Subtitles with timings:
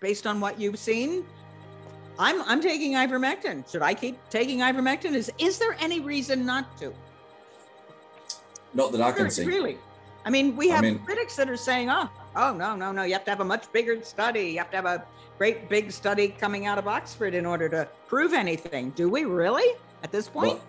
[0.00, 1.24] based on what you've seen,
[2.18, 3.70] I'm I'm taking ivermectin.
[3.70, 5.14] Should I keep taking ivermectin?
[5.14, 6.92] Is is there any reason not to?
[8.74, 9.44] Not that I can see.
[9.44, 9.78] Really?
[10.24, 13.04] I mean, we have I mean- critics that are saying, "Oh, oh no, no, no!
[13.04, 14.50] You have to have a much bigger study.
[14.52, 15.04] You have to have a
[15.38, 19.76] great big study coming out of Oxford in order to prove anything." Do we really
[20.02, 20.54] at this point?
[20.54, 20.60] Well,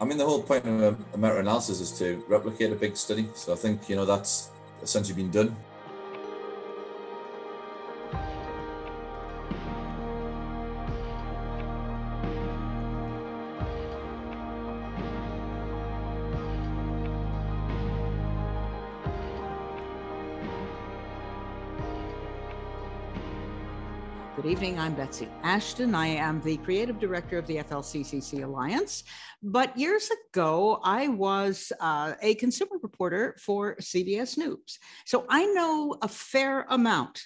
[0.00, 3.28] I mean, the whole point of a, a meta-analysis is to replicate a big study.
[3.34, 4.50] So I think you know that's
[4.82, 5.56] essentially been done.
[24.48, 24.78] Evening.
[24.78, 25.94] I'm Betsy Ashton.
[25.94, 29.04] I am the creative director of the FLCCC Alliance.
[29.42, 34.78] But years ago, I was uh, a consumer reporter for CBS News.
[35.04, 37.20] So I know a fair amount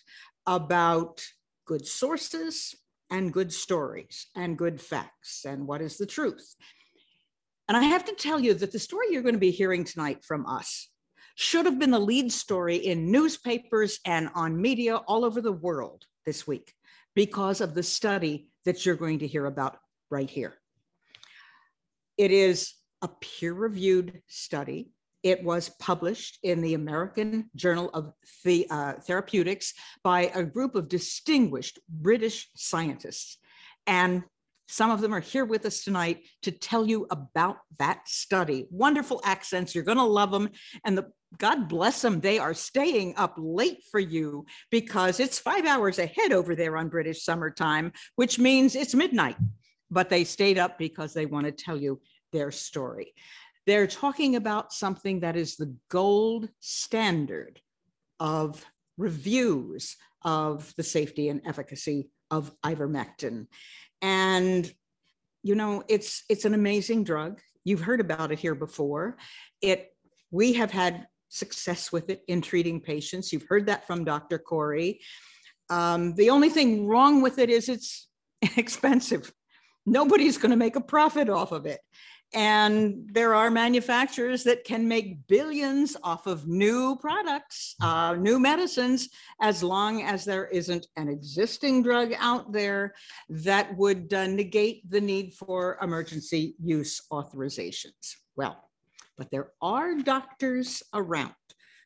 [0.46, 1.24] about
[1.64, 2.74] good sources
[3.08, 6.56] and good stories and good facts and what is the truth.
[7.68, 10.24] And I have to tell you that the story you're going to be hearing tonight
[10.24, 10.88] from us
[11.36, 16.04] should have been the lead story in newspapers and on media all over the world
[16.26, 16.74] this week
[17.14, 19.78] because of the study that you're going to hear about
[20.10, 20.54] right here.
[22.16, 24.90] It is a peer reviewed study.
[25.22, 28.12] It was published in the American Journal of
[28.44, 33.38] the, uh, Therapeutics by a group of distinguished British scientists.
[33.86, 34.24] And
[34.68, 38.66] some of them are here with us tonight to tell you about that study.
[38.70, 39.74] Wonderful accents.
[39.74, 40.50] You're going to love them.
[40.84, 42.20] And the God bless them.
[42.20, 46.88] They are staying up late for you because it's five hours ahead over there on
[46.88, 49.36] British summertime, which means it's midnight.
[49.90, 52.00] But they stayed up because they want to tell you
[52.32, 53.14] their story.
[53.66, 57.60] They're talking about something that is the gold standard
[58.18, 58.64] of
[58.98, 63.46] reviews of the safety and efficacy of ivermectin.
[64.02, 64.70] And
[65.42, 67.40] you know, it's it's an amazing drug.
[67.64, 69.16] You've heard about it here before.
[69.60, 69.88] It
[70.30, 73.32] we have had success with it in treating patients.
[73.32, 74.38] You've heard that from Dr.
[74.38, 75.00] Kory.
[75.70, 78.08] Um, the only thing wrong with it is it's
[78.56, 79.32] expensive.
[79.86, 81.80] Nobody's going to make a profit off of it.
[82.34, 89.10] And there are manufacturers that can make billions off of new products, uh, new medicines,
[89.40, 92.94] as long as there isn't an existing drug out there
[93.28, 98.16] that would uh, negate the need for emergency use authorizations.
[98.34, 98.70] Well,
[99.18, 101.34] but there are doctors around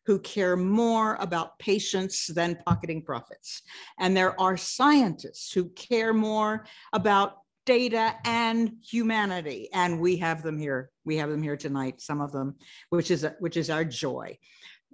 [0.07, 3.63] who care more about patients than pocketing profits.
[3.99, 9.69] And there are scientists who care more about data and humanity.
[9.73, 10.91] And we have them here.
[11.05, 12.55] We have them here tonight some of them
[12.91, 14.39] which is which is our joy.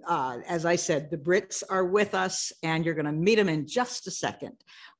[0.05, 3.47] Uh, as i said the brits are with us and you're going to meet them
[3.47, 4.53] in just a second.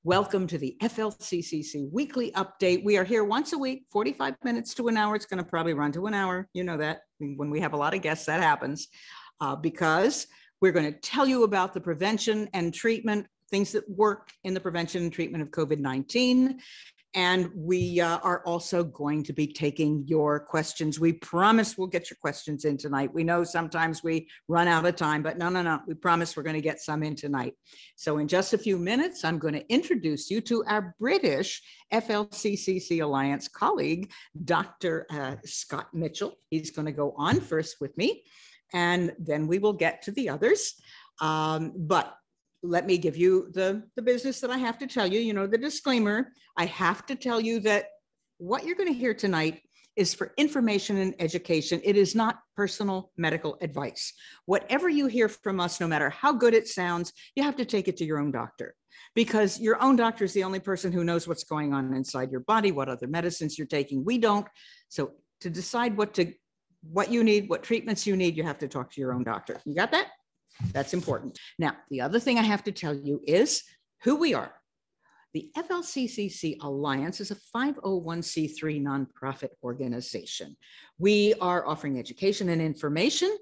[0.04, 2.84] Welcome to the flccc weekly update.
[2.84, 5.16] We are here once a week 45 minutes to an hour.
[5.16, 6.48] It's going to probably run to an hour.
[6.54, 8.88] You know that when we have a lot of guests that happens.
[9.42, 10.28] Uh, because
[10.62, 14.60] we're going to tell you about the prevention and treatment things that work in the
[14.60, 16.56] prevention and treatment of covid-19
[17.16, 21.00] and we uh, are also going to be taking your questions.
[21.00, 23.14] We promise we'll get your questions in tonight.
[23.14, 25.80] We know sometimes we run out of time, but no, no, no.
[25.86, 27.54] We promise we're going to get some in tonight.
[27.96, 31.62] So, in just a few minutes, I'm going to introduce you to our British
[31.94, 34.12] FLCCC Alliance colleague,
[34.44, 35.06] Dr.
[35.12, 36.36] Uh, Scott Mitchell.
[36.50, 38.24] He's going to go on first with me,
[38.74, 40.74] and then we will get to the others.
[41.22, 42.16] Um, but
[42.64, 45.46] let me give you the, the business that I have to tell you, you know,
[45.46, 46.32] the disclaimer.
[46.58, 47.88] I have to tell you that
[48.38, 49.62] what you're going to hear tonight
[49.96, 51.80] is for information and education.
[51.84, 54.14] It is not personal medical advice.
[54.46, 57.88] Whatever you hear from us, no matter how good it sounds, you have to take
[57.88, 58.74] it to your own doctor
[59.14, 62.40] because your own doctor is the only person who knows what's going on inside your
[62.42, 64.04] body, what other medicines you're taking.
[64.04, 64.48] We don't.
[64.90, 66.34] So to decide what to
[66.82, 69.62] what you need, what treatments you need, you have to talk to your own doctor.
[69.66, 70.08] You got that?
[70.72, 71.40] That's important.
[71.58, 73.64] Now, the other thing I have to tell you is
[74.04, 74.54] who we are.
[75.34, 80.56] The FLCCC Alliance is a 501c3 nonprofit organization.
[81.00, 83.36] We are offering education and information.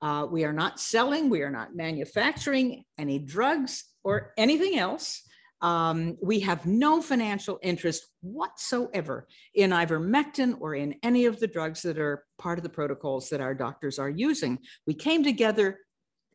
[0.00, 5.22] Uh, we are not selling, we are not manufacturing any drugs or anything else.
[5.62, 11.82] Um, we have no financial interest whatsoever in ivermectin or in any of the drugs
[11.82, 14.58] that are part of the protocols that our doctors are using.
[14.88, 15.78] We came together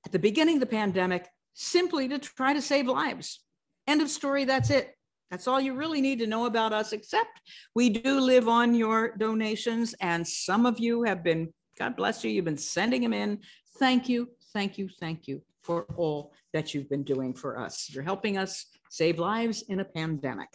[0.06, 3.42] at the beginning of the pandemic simply to try to save lives.
[3.88, 4.46] End of story.
[4.46, 4.94] That's it.
[5.32, 7.42] That's all you really need to know about us, except
[7.76, 9.94] we do live on your donations.
[10.00, 13.40] And some of you have been, God bless you, you've been sending them in.
[13.78, 17.90] Thank you, thank you, thank you for all that you've been doing for us.
[17.92, 20.48] You're helping us save lives in a pandemic.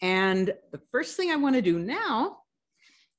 [0.00, 2.38] And the first thing I want to do now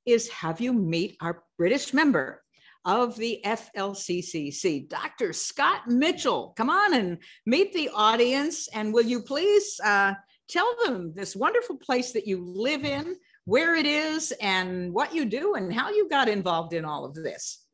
[0.05, 2.41] is have you meet our British member
[2.85, 5.33] of the FLCCC, Dr.
[5.33, 6.53] Scott Mitchell.
[6.55, 8.67] Come on and meet the audience.
[8.69, 10.13] And will you please uh,
[10.47, 13.15] tell them this wonderful place that you live in,
[13.45, 17.15] where it is, and what you do, and how you got involved in all of
[17.15, 17.65] this?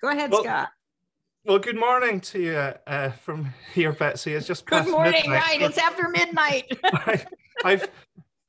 [0.00, 0.68] Go ahead, well, Scott.
[1.44, 4.34] Well, good morning to you uh, from here, Betsy.
[4.34, 5.42] It's just good morning, midnight.
[5.42, 5.62] right?
[5.62, 6.64] It's after midnight.
[6.84, 7.24] I,
[7.64, 7.88] I've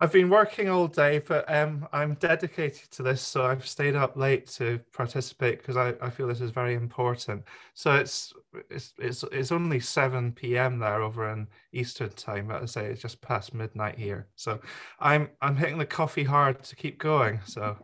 [0.03, 4.17] I've been working all day, but um, I'm dedicated to this, so I've stayed up
[4.17, 7.43] late to participate because I, I feel this is very important.
[7.75, 8.33] So it's
[8.71, 10.79] it's it's it's only seven p.m.
[10.79, 14.27] there over in Eastern time, but I say it's just past midnight here.
[14.35, 14.59] So
[14.99, 17.39] I'm I'm hitting the coffee hard to keep going.
[17.45, 17.77] So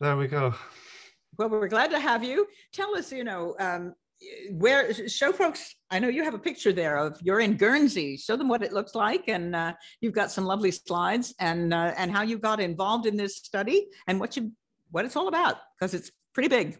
[0.00, 0.52] there we go.
[1.38, 2.48] Well, we're glad to have you.
[2.72, 3.94] Tell us, you know, um,
[4.50, 8.16] where show folks i know you have a picture there of you're in guernsey.
[8.16, 11.94] Show them what it looks like and uh, you've got some lovely slides and uh,
[11.96, 14.52] and how you got involved in this study and what you
[14.90, 16.78] what it's all about because it's pretty big.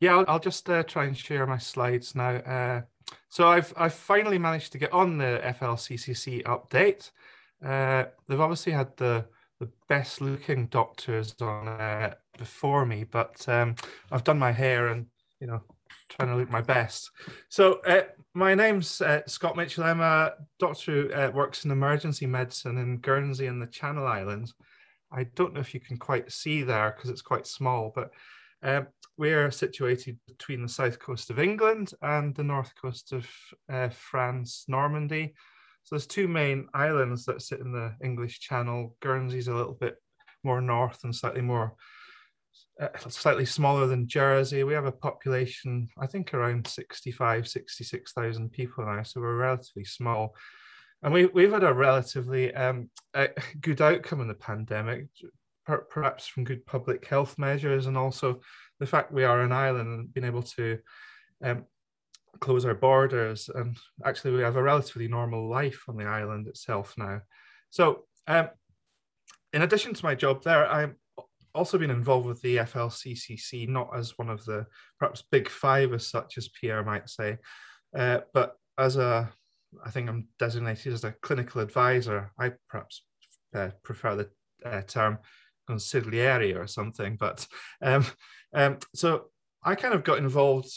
[0.00, 2.36] Yeah i'll, I'll just uh, try and share my slides now.
[2.36, 2.82] Uh,
[3.28, 7.10] so i've i've finally managed to get on the flccc update.
[7.64, 9.26] Uh, they've obviously had the
[9.58, 13.74] the best looking doctors on uh, before me but um,
[14.10, 15.06] i've done my hair and
[15.40, 15.60] you know
[16.10, 17.10] trying to look my best.
[17.48, 18.02] So, uh,
[18.34, 19.84] my name's uh, Scott Mitchell.
[19.84, 24.54] I'm a doctor who uh, works in emergency medicine in Guernsey and the Channel Islands.
[25.12, 28.10] I don't know if you can quite see there because it's quite small, but
[28.62, 28.82] uh,
[29.16, 33.26] we're situated between the south coast of England and the north coast of
[33.72, 35.34] uh, France, Normandy.
[35.82, 38.94] So there's two main islands that sit in the English Channel.
[39.00, 39.96] Guernsey's a little bit
[40.44, 41.74] more north and slightly more
[43.08, 44.64] slightly smaller than Jersey.
[44.64, 49.02] We have a population, I think, around 65, 66,000 people now.
[49.02, 50.34] So we're relatively small.
[51.02, 52.90] And we, we've had a relatively um,
[53.60, 55.06] good outcome in the pandemic,
[55.64, 58.40] per, perhaps from good public health measures and also
[58.78, 60.78] the fact we are an island and being able to
[61.42, 61.64] um,
[62.40, 63.50] close our borders.
[63.54, 67.20] And actually, we have a relatively normal life on the island itself now.
[67.70, 68.48] So, um,
[69.52, 70.96] in addition to my job there, I'm
[71.54, 74.66] also been involved with the FLCCC, not as one of the
[74.98, 77.38] perhaps big five as such as Pierre might say,
[77.96, 79.30] uh, but as a,
[79.84, 82.32] I think I'm designated as a clinical advisor.
[82.38, 83.04] I perhaps
[83.54, 84.30] uh, prefer the
[84.64, 85.18] uh, term
[85.68, 87.46] consigliere or something, but
[87.82, 88.06] um,
[88.54, 89.26] um, so
[89.62, 90.72] I kind of got involved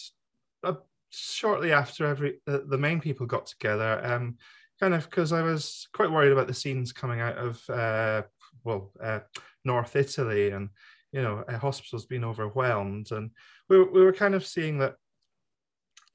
[0.63, 0.73] uh,
[1.09, 4.01] shortly after every the main people got together.
[4.03, 4.37] Um,
[4.79, 8.23] kind of because I was quite worried about the scenes coming out of uh,
[8.63, 9.19] well uh,
[9.63, 10.69] North Italy, and
[11.11, 13.31] you know, hospitals being overwhelmed, and
[13.69, 14.95] we were, we were kind of seeing that,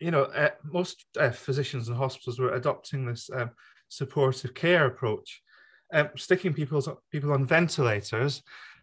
[0.01, 3.51] you know, uh, most uh, physicians and hospitals were adopting this um,
[3.89, 5.41] supportive care approach,
[5.95, 8.43] um, sticking people's people on ventilators,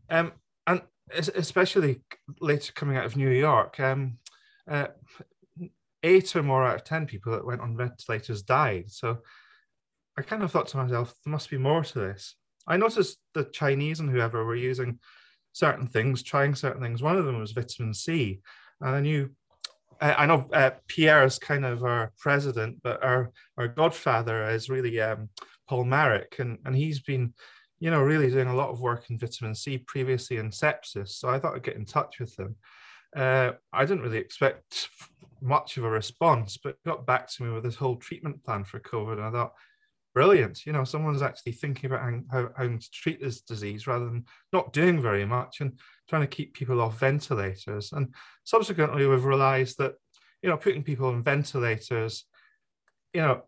[0.09, 0.31] um,
[0.67, 0.81] and
[1.11, 2.01] especially
[2.39, 4.17] later coming out of New York, um,
[4.71, 4.87] uh,
[6.01, 8.89] eight or more out of ten people that went on ventilators died.
[8.89, 9.19] So
[10.17, 12.35] I kind of thought to myself, there must be more to this.
[12.67, 14.99] I noticed the Chinese and whoever were using
[15.53, 17.01] certain things, trying certain things.
[17.01, 18.41] One of them was vitamin C,
[18.81, 19.29] and I knew.
[20.01, 24.99] I know uh, Pierre is kind of our president, but our our godfather is really
[24.99, 25.29] um,
[25.69, 27.33] Paul Marik, and and he's been,
[27.79, 31.09] you know, really doing a lot of work in vitamin C previously in sepsis.
[31.09, 32.57] So I thought I'd get in touch with him.
[33.15, 34.89] Uh, I didn't really expect
[35.41, 38.81] much of a response, but got back to me with this whole treatment plan for
[38.81, 39.53] COVID, and I thought
[40.15, 40.65] brilliant.
[40.65, 44.73] You know, someone's actually thinking about how, how to treat this disease rather than not
[44.73, 45.77] doing very much and
[46.09, 47.91] trying to keep people off ventilators.
[47.91, 49.95] And subsequently, we've realized that,
[50.41, 52.23] you know, putting people on ventilators,
[53.13, 53.41] you know,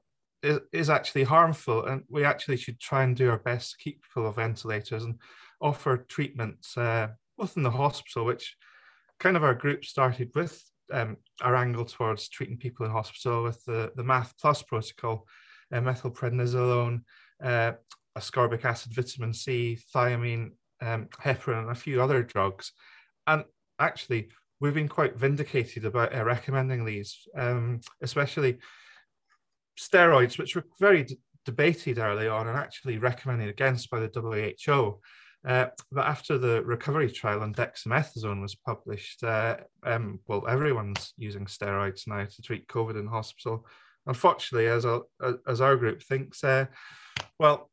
[0.43, 1.85] is, is actually harmful.
[1.85, 5.15] And we actually should try and do our best to keep people off ventilators and
[5.61, 7.07] offer treatments uh,
[7.37, 8.57] within the hospital, which
[9.21, 13.63] kind of our group started with um, our angle towards treating people in hospital with
[13.63, 15.25] the, the Math Plus protocol,
[15.71, 17.01] uh, methylprednisolone,
[17.43, 17.73] uh,
[18.17, 22.71] ascorbic acid, vitamin C, thiamine, um, heparin, and a few other drugs.
[23.25, 23.43] And
[23.79, 28.57] actually, we've been quite vindicated about uh, recommending these, um, especially
[29.79, 31.05] steroids, which were very
[31.45, 34.99] debated early on and actually recommended against by the WHO.
[35.47, 41.45] Uh, but after the recovery trial on dexamethasone was published, uh, um, well, everyone's using
[41.45, 43.65] steroids now to treat COVID in hospital
[44.07, 45.01] unfortunately, as a,
[45.47, 46.65] as our group thinks, uh,
[47.39, 47.69] well,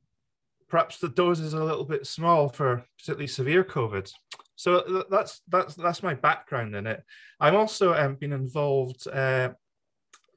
[0.68, 4.10] perhaps the dose is a little bit small for particularly severe COVID.
[4.56, 7.02] So that's that's that's my background in it.
[7.40, 9.50] I'm also um, been involved uh,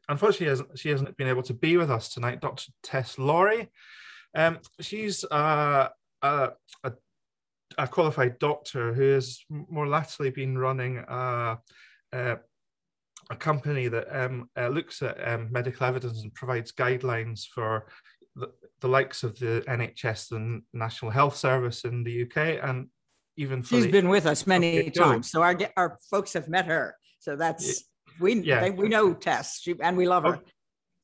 [0.10, 2.72] unfortunately, she hasn't, been able to be with us tonight, Dr.
[2.84, 3.70] Tess Lawrie.
[4.36, 5.90] Um, she's a,
[6.22, 6.52] a,
[7.78, 11.58] a, qualified doctor who has more latterly been running a,
[12.14, 12.38] a,
[13.30, 17.88] a company that um, uh, looks at um, medical evidence and provides guidelines for
[18.36, 22.88] the, the, likes of the NHS and National Health Service in the UK and
[23.36, 26.96] even she's the, been with us many times so our our folks have met her.
[27.20, 27.84] So that's
[28.20, 28.62] we yeah.
[28.62, 29.60] They, we know Tess.
[29.62, 30.40] She, and we love her.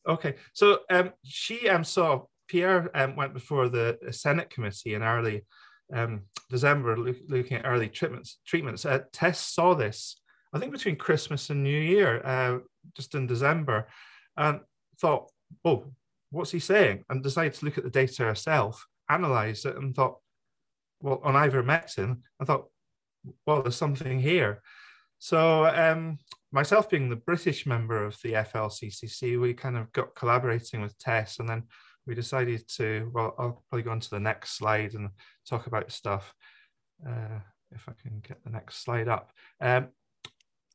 [0.07, 0.35] Okay.
[0.53, 5.45] So um she um saw Pierre um, went before the Senate committee in early
[5.93, 8.85] um, December look, looking at early treatments treatments.
[8.85, 10.19] Uh, Tess saw this
[10.53, 12.59] I think between Christmas and New Year uh,
[12.95, 13.87] just in December
[14.37, 14.59] and
[14.99, 15.29] thought
[15.65, 15.85] oh
[16.31, 20.17] what's he saying and decided to look at the data herself analyze it and thought
[21.03, 22.69] well, on ivermectin, I thought,
[23.45, 24.61] well, there's something here.
[25.19, 26.17] So um,
[26.51, 31.39] myself being the British member of the FLCCC, we kind of got collaborating with Tess
[31.39, 31.63] and then
[32.07, 35.09] we decided to, well, I'll probably go on to the next slide and
[35.47, 36.33] talk about stuff.
[37.05, 37.39] Uh,
[37.71, 39.31] if I can get the next slide up.
[39.59, 39.87] Um,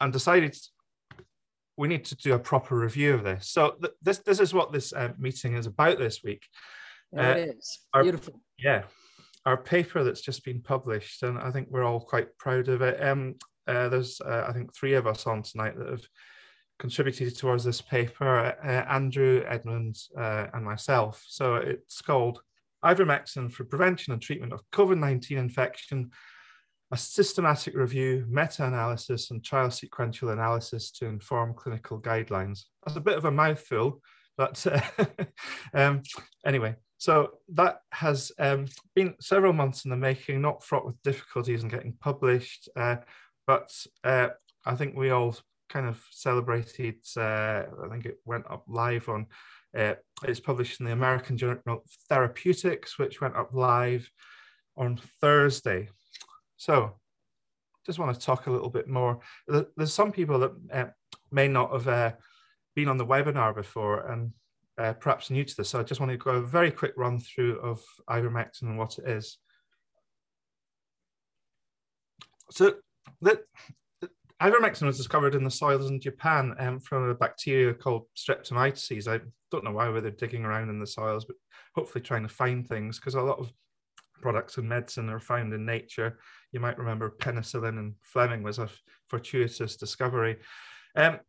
[0.01, 0.57] and decided
[1.77, 3.51] we need to do a proper review of this.
[3.51, 6.43] So th this this is what this uh, meeting is about this week.
[7.13, 7.79] There uh, it is.
[8.03, 8.41] Beautiful.
[8.59, 8.83] Yeah
[9.49, 13.03] our paper that's just been published, and I think we're all quite proud of it.
[13.03, 13.37] Um,
[13.67, 16.05] uh, there's, uh, I think, three of us on tonight that have
[16.79, 21.25] contributed towards this paper uh, Andrew, Edmonds, uh, and myself.
[21.27, 22.43] So it's called
[22.85, 26.11] Ivermectin for Prevention and Treatment of COVID 19 Infection,
[26.91, 32.65] a systematic review, meta analysis, and trial sequential analysis to inform clinical guidelines.
[32.85, 34.01] That's a bit of a mouthful,
[34.37, 34.65] but
[35.75, 36.03] um,
[36.47, 41.63] anyway, so that has um, been several months in the making, not fraught with difficulties
[41.63, 42.97] in getting published, uh,
[43.47, 43.71] but
[44.05, 44.29] uh,
[44.65, 45.37] I think we all
[45.69, 46.97] kind of celebrated.
[47.17, 49.27] Uh, I think it went up live on.
[49.77, 54.11] Uh, it's published in the American Journal of Therapeutics, which went up live
[54.77, 55.89] on Thursday.
[56.59, 56.95] So,
[57.87, 59.21] just want to talk a little bit more.
[59.47, 60.91] There's some people that uh,
[61.33, 62.13] may not have uh,
[62.77, 64.33] been on the webinar before, and
[64.77, 65.71] uh, perhaps new to this.
[65.71, 68.99] So I just want to go a very quick run through of ivermectin and what
[68.99, 69.39] it is.
[72.51, 72.75] So
[73.21, 73.41] the
[74.41, 79.09] ivermectin was discovered in the soils in Japan um, from a bacteria called streptomyces.
[79.09, 81.37] I don't know why they're digging around in the soils, but
[81.75, 83.51] hopefully trying to find things because a lot of
[84.21, 86.19] products in medicine are found in nature.
[86.53, 88.69] You might remember penicillin and Fleming was a
[89.09, 90.37] fortuitous discovery.
[90.97, 91.21] Um,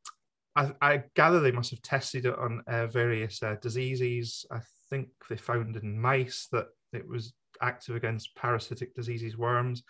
[0.55, 4.45] I, I, gather they must have tested it on uh, various uh, diseases.
[4.51, 9.83] I think they found in mice that it was active against parasitic diseases, worms.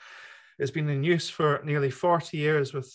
[0.57, 2.93] It's been in use for nearly 40 years with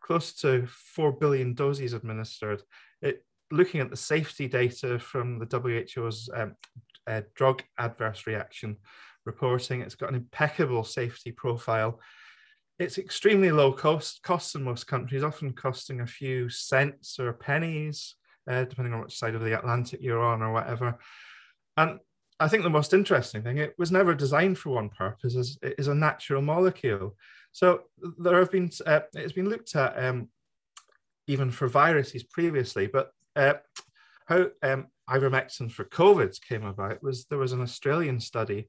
[0.00, 2.62] close to 4 billion doses administered.
[3.00, 6.56] It, looking at the safety data from the WHO's um,
[7.06, 8.76] uh, drug adverse reaction
[9.24, 12.00] reporting, it's got an impeccable safety profile
[12.78, 18.16] it's extremely low cost costs in most countries, often costing a few cents or pennies,
[18.50, 20.98] uh, depending on which side of the Atlantic you're on or whatever.
[21.76, 22.00] And
[22.40, 25.76] I think the most interesting thing, it was never designed for one purpose, is, it
[25.78, 27.16] is a natural molecule.
[27.52, 27.82] So
[28.18, 30.28] there have been, uh, it's been looked at um,
[31.28, 33.54] even for viruses previously, but uh,
[34.26, 38.66] how um, ivermectin for COVID came about was there was an Australian study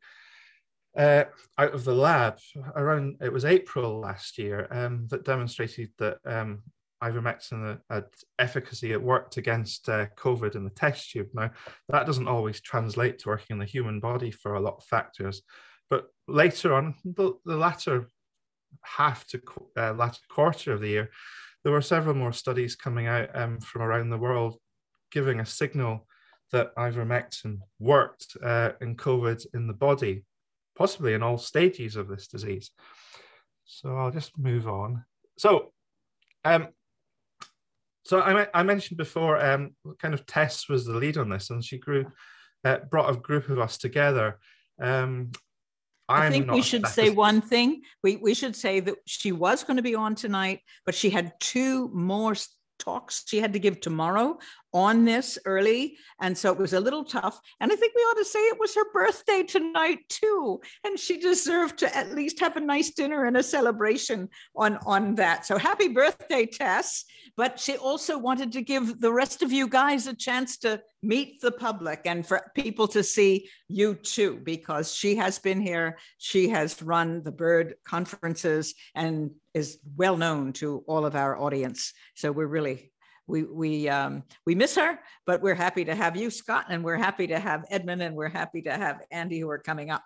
[0.96, 1.26] uh,
[1.58, 2.38] out of the lab
[2.76, 6.64] around it was April last year um, that demonstrated that um,
[7.04, 8.06] ivermectin had
[8.40, 8.92] efficacy.
[8.92, 11.28] It worked against uh, COVID in the test tube.
[11.34, 11.52] Now
[11.90, 15.42] that doesn't always translate to working in the human body for a lot of factors,
[15.90, 18.10] but later on, the, the latter
[18.84, 19.42] half to
[19.78, 21.10] uh, latter quarter of the year,
[21.64, 24.58] there were several more studies coming out um, from around the world
[25.12, 26.08] giving a signal
[26.52, 30.24] that ivermectin worked uh, in COVID in the body
[30.76, 32.72] possibly in all stages of this disease.
[33.66, 35.06] So I'll just move on.
[35.38, 35.72] So,
[36.44, 36.70] um,
[38.04, 41.64] so I, I mentioned before, um, kind of Tess was the lead on this, and
[41.64, 42.06] she grew,
[42.64, 44.40] uh, brought a group of us together.
[44.82, 45.32] Um,
[46.08, 47.82] i think we should say one thing.
[48.04, 51.34] We we should say that she was going to be on tonight, but she had
[51.40, 52.36] two more
[52.78, 54.38] talks she had to give tomorrow
[54.76, 55.96] on this early.
[56.22, 57.40] And so it was a little tough.
[57.62, 60.60] And I think we ought to say it was her birthday tonight, too.
[60.84, 65.16] And she deserved to at least have a nice dinner and a celebration on, on
[65.16, 65.46] that.
[65.46, 67.06] So happy birthday, Tess.
[67.38, 71.40] But she also wanted to give the rest of you guys a chance to meet
[71.40, 75.98] the public and for people to see you too, because she has been here.
[76.18, 81.94] She has run the BIRD conferences and is well known to all of our audience.
[82.16, 82.92] So we're really
[83.28, 86.98] we we um, we miss her, but we're happy to have you, Scott, and we're
[86.98, 90.04] happy to have Edmund, and we're happy to have Andy, who are coming up.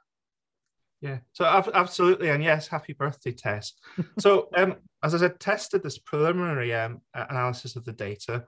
[1.02, 3.74] Yeah, so absolutely, and yes, happy birthday, Tess.
[4.20, 8.46] so, um, as I said, tested this preliminary um, analysis of the data,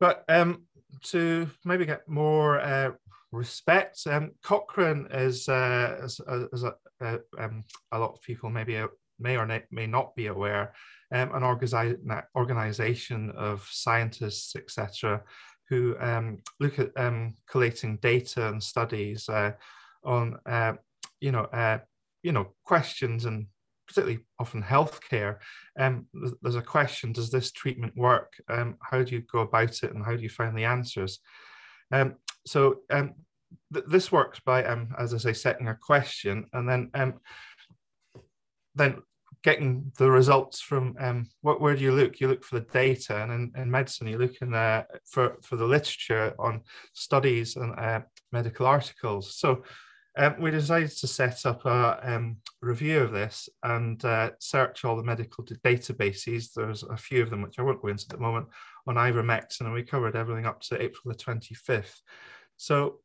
[0.00, 0.64] but um,
[1.04, 2.92] to maybe get more uh,
[3.32, 6.20] respect, um, Cochrane is, uh, as,
[6.52, 8.82] as a, uh, um, a lot of people maybe
[9.18, 10.74] may or may not be aware,
[11.12, 15.22] um, an organi- organization of scientists, etc.,
[15.68, 19.52] who um, look at um, collating data and studies uh,
[20.04, 20.74] on, uh,
[21.20, 21.78] you know, uh,
[22.22, 23.46] you know, questions and
[23.88, 25.38] particularly often healthcare.
[25.78, 26.06] Um,
[26.42, 28.34] there's a question: Does this treatment work?
[28.48, 31.20] Um, how do you go about it, and how do you find the answers?
[31.92, 32.80] Um, so
[33.72, 34.64] th- this works by,
[34.98, 36.90] as I say, setting a question and then
[38.76, 39.02] then
[39.42, 42.20] getting the results from um, what, where do you look?
[42.20, 45.56] You look for the data, and in, in medicine, you look in uh, for for
[45.56, 48.00] the literature on studies and uh,
[48.32, 49.36] medical articles.
[49.36, 49.62] So
[50.18, 54.96] um, we decided to set up a um, review of this and uh, search all
[54.96, 56.52] the medical databases.
[56.54, 58.48] There's a few of them which I won't go into at the moment
[58.86, 62.00] on ivermectin, and we covered everything up to April the 25th.
[62.56, 63.00] So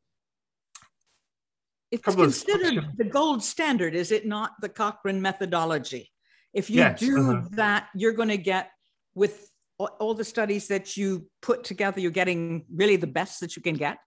[1.92, 4.52] it's considered the gold standard, is it not?
[4.60, 6.10] The Cochrane methodology.
[6.52, 7.48] If you yes, do uh-huh.
[7.52, 8.70] that, you're going to get
[9.14, 13.62] with all the studies that you put together, you're getting really the best that you
[13.62, 13.98] can get.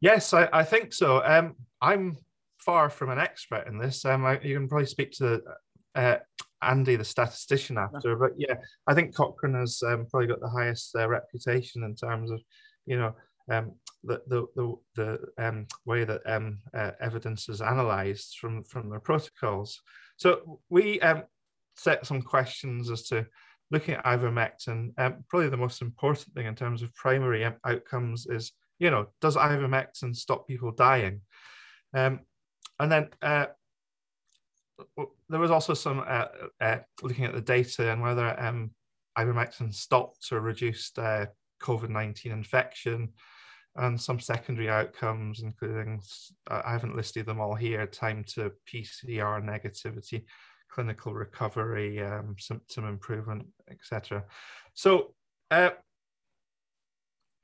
[0.00, 1.24] Yes, I, I think so.
[1.24, 2.16] Um, I'm
[2.58, 4.04] far from an expert in this.
[4.04, 5.40] Um, I, you can probably speak to
[5.94, 6.16] uh,
[6.60, 8.16] Andy, the statistician, after.
[8.16, 8.54] But yeah,
[8.86, 12.40] I think Cochrane has um, probably got the highest uh, reputation in terms of,
[12.86, 13.14] you know,
[13.50, 13.72] um,
[14.04, 19.00] the the the, the um, way that um, uh, evidence is analysed from from their
[19.00, 19.80] protocols.
[20.16, 21.24] So we um,
[21.76, 23.26] set some questions as to
[23.70, 24.92] looking at ivermectin.
[24.98, 29.36] Um, probably the most important thing in terms of primary outcomes is, you know, does
[29.36, 31.22] ivermectin stop people dying?
[31.94, 32.20] Um,
[32.78, 33.46] and then uh,
[35.28, 36.26] there was also some uh,
[36.60, 38.70] uh, looking at the data and whether um,
[39.18, 41.26] ivermectin stopped or reduced uh,
[41.62, 43.10] COVID 19 infection
[43.76, 46.00] and some secondary outcomes, including,
[46.48, 50.24] I haven't listed them all here, time to PCR negativity,
[50.70, 54.24] clinical recovery, um, symptom improvement, etc.
[54.74, 55.14] So,
[55.50, 55.70] uh,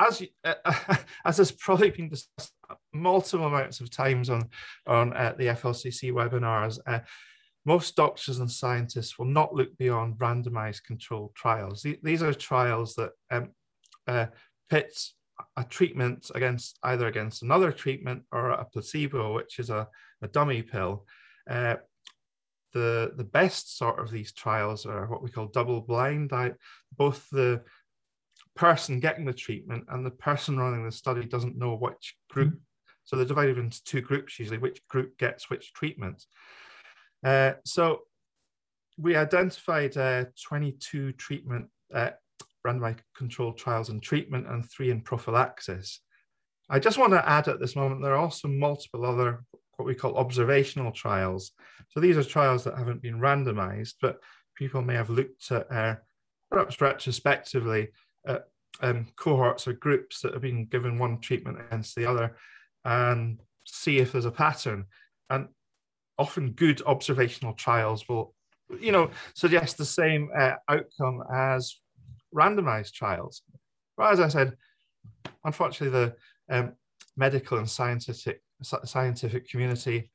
[0.01, 0.55] as uh,
[1.25, 2.53] as has probably been discussed
[2.93, 4.49] multiple amounts of times on
[4.87, 7.01] on uh, the FLCC webinars, uh,
[7.65, 11.85] most doctors and scientists will not look beyond randomized controlled trials.
[12.03, 13.51] These are trials that um,
[14.07, 14.27] uh,
[14.71, 14.99] pit
[15.57, 19.89] a treatment against either against another treatment or a placebo, which is a,
[20.23, 21.07] a dummy pill.
[21.49, 21.77] Uh,
[22.73, 26.33] the, the best sort of these trials are what we call double blind.
[26.33, 26.53] I,
[26.97, 27.63] both the
[28.57, 32.49] person getting the treatment and the person running the study doesn't know which group.
[32.49, 32.59] Mm-hmm.
[33.05, 36.25] So they're divided into two groups usually, which group gets which treatment.
[37.25, 38.01] Uh, so
[38.99, 42.11] we identified uh, 22 treatment uh,
[42.67, 46.01] randomized controlled trials in treatment and three in prophylaxis.
[46.71, 49.45] I just want to add at this moment, there are also multiple other
[49.77, 51.53] what we call observational trials.
[51.89, 54.19] So these are trials that haven't been randomized, but
[54.57, 55.95] people may have looked at uh,
[56.51, 57.89] perhaps retrospectively
[58.27, 58.45] at
[58.81, 62.37] um, cohorts or groups that have been given one treatment against the other
[62.85, 64.85] and see if there's a pattern.
[65.31, 65.49] And
[66.19, 68.35] often good observational trials will,
[68.81, 71.77] you know, suggest the same uh, outcome as
[72.35, 73.43] randomized trials.
[73.97, 74.57] But as I said,
[75.45, 76.15] unfortunately,
[76.49, 76.73] the um,
[77.17, 80.11] medical and scientific scientific community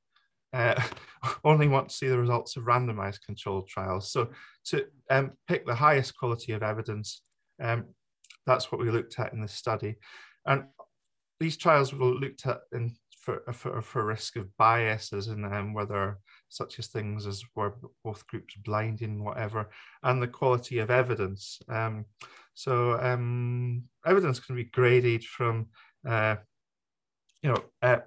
[0.54, 0.82] uh,
[1.43, 4.12] only want to see the results of randomized controlled trials.
[4.12, 4.30] So
[4.65, 7.21] to um, pick the highest quality of evidence,
[7.62, 7.86] um,
[8.45, 9.95] that's what we looked at in this study.
[10.45, 10.65] And
[11.39, 16.17] these trials were looked at in, for, for, for risk of biases and um, whether
[16.54, 19.70] such as things as were both groups blinding, whatever,
[20.04, 21.60] and the quality of evidence.
[21.68, 22.06] Um,
[22.54, 25.68] so um, evidence can be graded from,
[26.08, 26.36] uh,
[27.42, 28.02] you know, uh,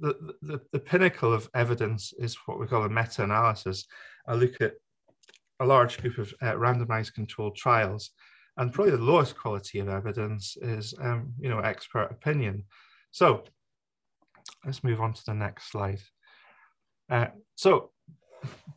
[0.00, 3.86] the, the, the pinnacle of evidence is what we call a meta-analysis.
[4.26, 4.74] I look at
[5.60, 8.10] a large group of uh, randomized controlled trials,
[8.56, 12.64] and probably the lowest quality of evidence is, um, you know, expert opinion.
[13.12, 13.44] So
[14.64, 16.00] let's move on to the next slide.
[17.10, 17.90] Uh, so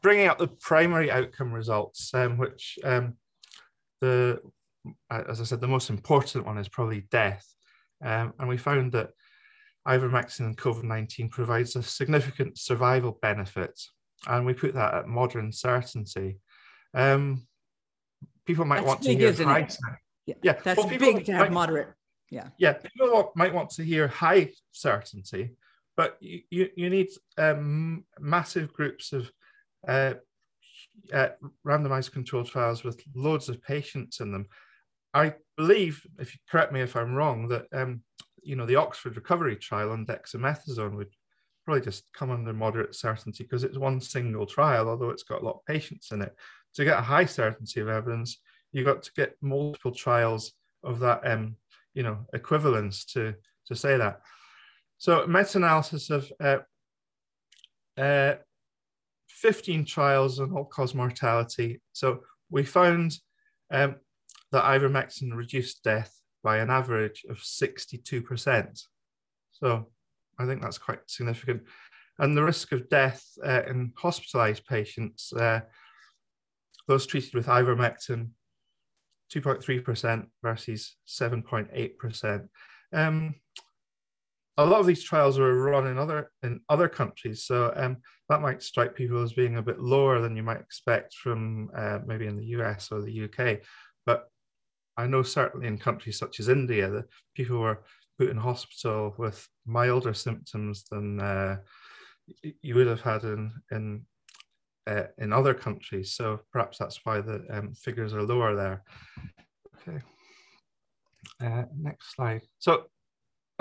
[0.01, 3.15] bringing up the primary outcome results, um, which um,
[3.99, 4.39] the,
[5.09, 7.45] as I said, the most important one is probably death.
[8.03, 9.09] Um, and we found that
[9.87, 13.79] ivermectin in COVID-19 provides a significant survival benefit.
[14.27, 16.39] And we put that at moderate certainty.
[16.93, 17.47] Um,
[18.45, 19.67] people might That's want to hear high.
[20.25, 21.89] Yeah, Yeah, That's well, big to have might- moderate.
[22.29, 25.55] yeah, Yeah, people might want to hear high certainty,
[25.97, 29.31] but you, you, you need um, massive groups of
[29.87, 30.13] uh,
[31.13, 31.29] uh,
[31.65, 34.47] randomized controlled trials with loads of patients in them.
[35.13, 38.01] I believe, if you correct me if I'm wrong, that um,
[38.41, 41.13] you know the Oxford Recovery Trial on dexamethasone would
[41.65, 45.45] probably just come under moderate certainty because it's one single trial, although it's got a
[45.45, 46.33] lot of patients in it.
[46.75, 48.37] To get a high certainty of evidence,
[48.71, 51.57] you've got to get multiple trials of that um,
[51.93, 53.35] you know equivalence to
[53.67, 54.21] to say that.
[55.01, 56.57] So meta-analysis of uh,
[57.99, 58.35] uh,
[59.29, 61.81] 15 trials on all-cause mortality.
[61.91, 62.19] So
[62.51, 63.17] we found
[63.71, 63.95] um,
[64.51, 68.83] that ivermectin reduced death by an average of 62%.
[69.53, 69.87] So
[70.37, 71.63] I think that's quite significant.
[72.19, 75.61] And the risk of death uh, in hospitalized patients, uh,
[76.87, 78.29] those treated with ivermectin,
[79.33, 82.47] 2.3% versus 7.8%.
[82.93, 83.40] Um,
[84.57, 87.97] a lot of these trials were run in other in other countries, so um,
[88.29, 91.99] that might strike people as being a bit lower than you might expect from uh,
[92.05, 93.59] maybe in the US or the UK.
[94.05, 94.27] But
[94.97, 97.83] I know certainly in countries such as India that people were
[98.19, 101.57] put in hospital with milder symptoms than uh,
[102.61, 104.05] you would have had in in
[104.87, 106.13] uh, in other countries.
[106.13, 108.83] So perhaps that's why the um, figures are lower there.
[109.87, 109.99] Okay.
[111.41, 112.41] Uh, next slide.
[112.59, 112.85] So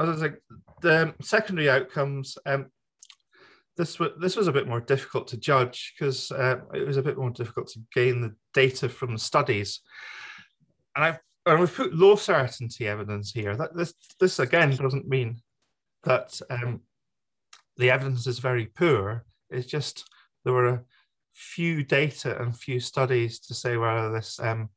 [0.01, 0.43] I was like,
[0.81, 2.39] the secondary outcomes.
[2.47, 2.67] Um,
[3.77, 7.03] this was this was a bit more difficult to judge because uh, it was a
[7.03, 9.81] bit more difficult to gain the data from the studies,
[10.95, 13.57] and I've and we've put low certainty evidence here.
[13.57, 15.41] That this this again doesn't mean
[16.05, 16.81] that um,
[17.77, 19.25] the evidence is very poor.
[19.49, 20.09] It's just
[20.45, 20.83] there were a
[21.33, 24.69] few data and few studies to say whether this um,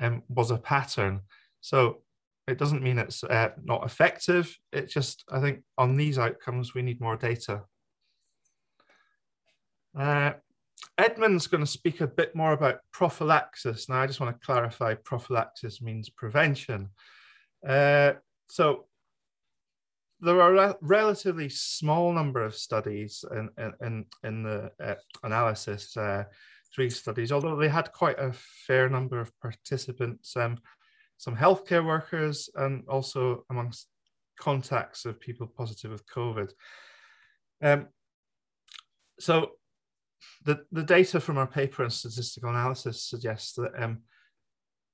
[0.00, 1.20] um, was a pattern.
[1.60, 2.01] So
[2.48, 4.56] it doesn't mean it's uh, not effective.
[4.72, 7.62] It just, I think on these outcomes, we need more data.
[9.98, 10.32] Uh,
[10.98, 13.88] Edmund's going to speak a bit more about prophylaxis.
[13.88, 16.88] Now, I just want to clarify prophylaxis means prevention.
[17.66, 18.14] Uh,
[18.48, 18.86] so
[20.20, 23.50] there are a relatively small number of studies in,
[23.80, 26.24] in, in the uh, analysis, uh,
[26.74, 28.32] three studies, although they had quite a
[28.66, 30.36] fair number of participants.
[30.36, 30.58] Um,
[31.22, 33.86] some healthcare workers, and also amongst
[34.40, 36.50] contacts of people positive with COVID.
[37.62, 37.86] Um,
[39.20, 39.52] so
[40.44, 44.00] the, the data from our paper and statistical analysis suggests that um,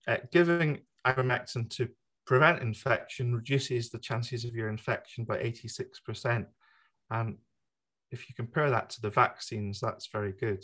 [0.06, 1.88] uh, giving ivermectin to
[2.26, 6.44] prevent infection reduces the chances of your infection by 86%.
[7.10, 7.38] And
[8.10, 10.62] if you compare that to the vaccines, that's very good.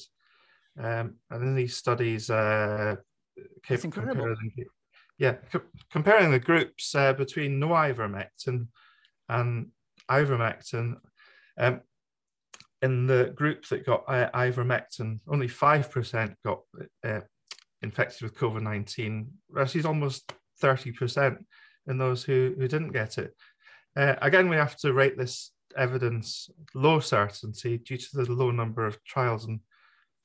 [0.78, 2.96] Um, and in these studies, uh,
[3.70, 4.34] incredible
[5.18, 8.68] yeah, co- comparing the groups uh, between no ivermectin
[9.28, 9.68] and
[10.10, 10.96] ivermectin,
[11.58, 11.80] um,
[12.82, 16.60] in the group that got uh, ivermectin, only 5% got
[17.02, 17.20] uh,
[17.80, 21.38] infected with COVID 19, versus almost 30%
[21.86, 23.34] in those who, who didn't get it.
[23.96, 28.86] Uh, again, we have to rate this evidence low certainty due to the low number
[28.86, 29.60] of trials and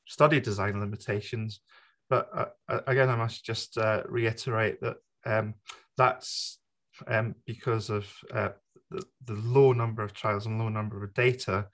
[0.05, 1.61] study design limitations.
[2.09, 5.53] But uh, again, I must just uh, reiterate that um,
[5.97, 6.59] that's
[7.07, 8.49] um, because of uh,
[8.89, 11.67] the, the, low number of trials and low number of data.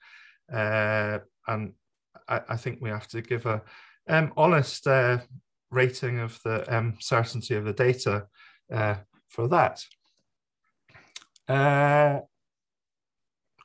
[0.52, 1.18] Uh,
[1.48, 1.72] and
[2.28, 3.62] I, I, think we have to give a
[4.08, 5.18] um, honest uh,
[5.70, 8.26] rating of the um, certainty of the data
[8.72, 8.96] uh,
[9.28, 9.84] for that.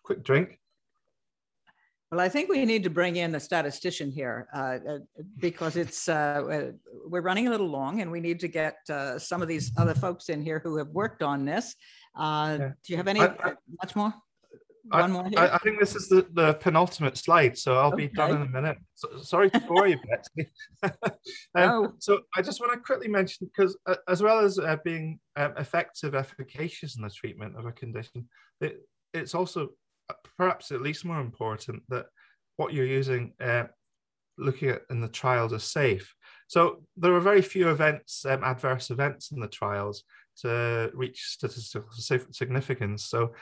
[0.03, 0.60] quick drink.
[2.11, 4.97] Well, I think we need to bring in a statistician here uh, uh
[5.39, 6.71] because it's uh, uh,
[7.07, 9.93] we're running a little long, and we need to get uh, some of these other
[9.93, 11.73] folks in here who have worked on this.
[12.17, 12.67] Uh, yeah.
[12.67, 14.13] Do you have any I, I, much more?
[14.89, 15.29] One I, more.
[15.29, 15.39] Here?
[15.39, 18.07] I, think this is the, the penultimate slide, so I'll okay.
[18.07, 18.77] be done in a minute.
[18.95, 20.51] So, sorry to bore you, Betsy.
[20.83, 20.91] um,
[21.55, 21.93] no.
[21.99, 23.77] So I just want to quickly mention because
[24.09, 28.27] as well as being um, effective, efficacious in the treatment of a condition,
[28.59, 28.81] it,
[29.13, 29.69] it's also
[30.37, 32.05] perhaps at least more important that
[32.57, 33.63] what you're using uh,
[34.37, 36.13] looking at in the trials is safe.
[36.47, 40.03] So there are very few events, um, adverse events in the trials
[40.41, 41.89] to reach statistical
[42.31, 43.05] significance.
[43.05, 43.33] So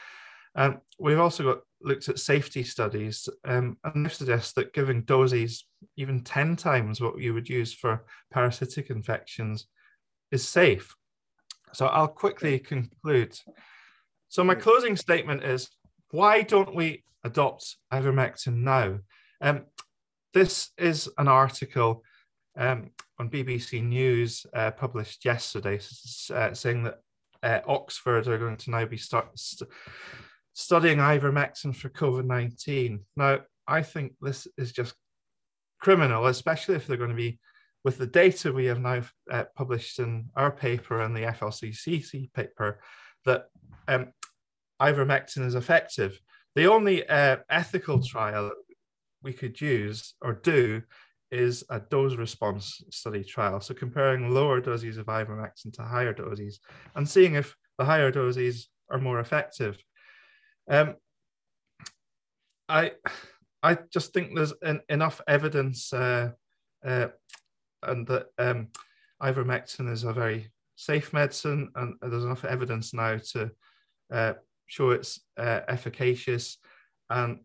[0.56, 5.65] um, we've also got looked at safety studies um, and they suggest that giving doses
[5.95, 9.67] even 10 times what you would use for parasitic infections
[10.32, 10.95] is safe.
[11.74, 13.38] So I'll quickly conclude.
[14.28, 15.69] So my closing statement is
[16.12, 19.00] why don't we adopt ivermectin now?
[19.41, 19.65] Um,
[20.34, 22.04] this is an article
[22.58, 25.80] um, on BBC News uh, published yesterday,
[26.34, 27.00] uh, saying that
[27.41, 29.69] uh, Oxford are going to now be start, st-
[30.54, 33.00] studying ivermectin for COVID 19.
[33.15, 34.93] Now, I think this is just
[35.80, 37.39] criminal, especially if they're going to be,
[37.84, 42.82] with the data we have now uh, published in our paper and the FLCCC paper,
[43.26, 43.45] that
[43.88, 44.08] um,
[44.82, 46.20] ivermectin is effective.
[46.56, 48.52] The only uh, ethical trial
[49.22, 50.82] we could use or do
[51.32, 53.62] is a dose response study trial.
[53.62, 56.60] So comparing lower doses of ivermectin to higher doses
[56.96, 59.78] and seeing if the higher doses are more effective.
[60.70, 60.96] Um,
[62.68, 62.94] I
[63.62, 66.32] I just think there's en- enough evidence uh,
[66.86, 67.08] uh,
[67.84, 68.70] and that um,
[69.22, 73.52] ivermectin is a very safe medicine and there's enough evidence now to
[74.12, 74.34] uh,
[74.70, 76.58] show it's uh, efficacious
[77.10, 77.40] and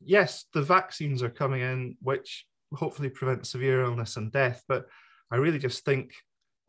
[0.00, 4.62] yes the vaccines are coming in which hopefully prevent severe illness and death.
[4.68, 4.86] But
[5.30, 6.12] I really just think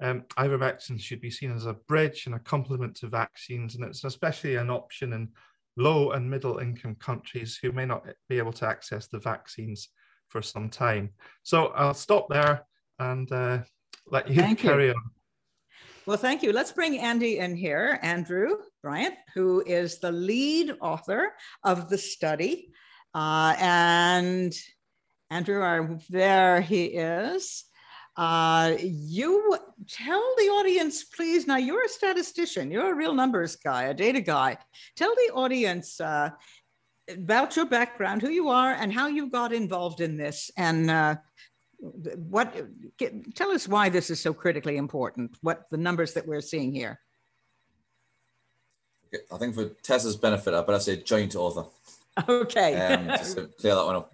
[0.01, 4.03] um, ivermectin should be seen as a bridge and a complement to vaccines, and it's
[4.03, 5.29] especially an option in
[5.77, 9.89] low and middle income countries who may not be able to access the vaccines
[10.29, 11.11] for some time.
[11.43, 12.65] So I'll stop there
[12.99, 13.59] and uh,
[14.07, 14.93] let you Thank carry you.
[14.93, 15.14] on.
[16.07, 16.53] Well, thank you.
[16.53, 22.69] Let's bring Andy in here, Andrew Bryant, who is the lead author of the study.
[23.15, 24.55] Uh, and
[25.31, 27.63] Andrew, are, there he is.
[28.15, 29.57] Uh, you
[29.89, 31.47] tell the audience, please.
[31.47, 34.57] Now, you're a statistician, you're a real numbers guy, a data guy.
[34.95, 36.29] Tell the audience uh,
[37.09, 41.15] about your background, who you are, and how you got involved in this, and uh,
[41.79, 42.55] what.
[42.97, 45.37] Get, tell us why this is so critically important.
[45.41, 46.99] What the numbers that we're seeing here.
[49.31, 51.65] I think for Tess's benefit, I better say joint author.
[52.27, 52.75] Okay.
[52.75, 54.11] Um, just to clear that one up.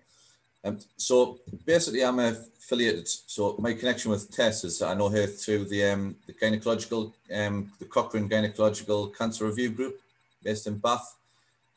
[0.64, 3.08] Um, so basically, I'm affiliated.
[3.08, 7.72] So my connection with Tess is I know her through the um, the gynecological um,
[7.80, 10.00] the Cochrane Gynecological Cancer Review Group
[10.44, 11.16] based in Bath,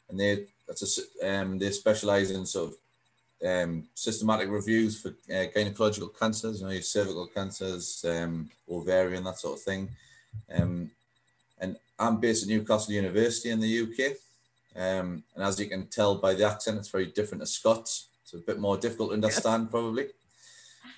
[0.08, 2.76] and they that's a, um, they specialise in sort of
[3.44, 9.38] um, systematic reviews for uh, gynecological cancers, you know, your cervical cancers, um, ovarian, that
[9.38, 9.88] sort of thing.
[10.54, 10.90] Um,
[11.60, 14.16] and I'm based at Newcastle University in the UK.
[14.76, 18.08] Um, and as you can tell by the accent, it's very different to Scott's.
[18.22, 20.06] It's a bit more difficult to understand, probably.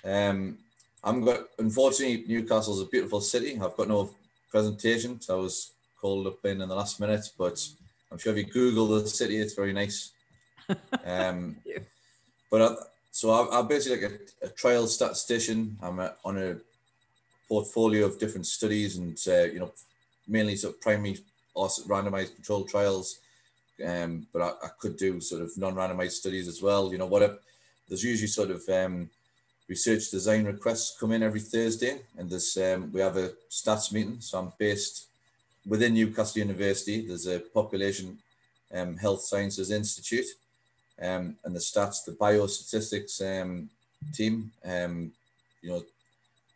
[0.03, 0.57] Um,
[1.03, 3.59] I'm got unfortunately Newcastle's a beautiful city.
[3.61, 4.09] I've got no
[4.49, 7.29] presentation, so I was called up in in the last minute.
[7.37, 7.65] But
[8.11, 10.11] I'm sure if you Google the city, it's very nice.
[11.05, 11.55] Um,
[12.49, 12.75] but I,
[13.11, 15.77] so I, I'm basically like a, a trial statistician.
[15.81, 16.57] I'm a, on a
[17.47, 19.71] portfolio of different studies, and uh, you know,
[20.27, 21.19] mainly sort of primary
[21.55, 23.19] or randomized controlled trials
[23.85, 26.91] um, but I, I, could do sort of non-randomized studies as well.
[26.91, 27.41] You know, what
[27.87, 29.09] there's usually sort of um,
[29.67, 34.17] research design requests come in every Thursday, and there's um, we have a stats meeting.
[34.19, 35.07] So I'm based
[35.65, 37.05] within Newcastle University.
[37.05, 38.17] There's a population
[38.73, 40.25] um, health sciences institute,
[41.01, 43.69] um, and the stats, the biostatistics um,
[44.13, 45.11] team, um,
[45.61, 45.83] you know,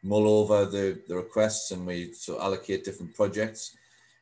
[0.03, 3.75] mull over the the requests, and we sort of allocate different projects.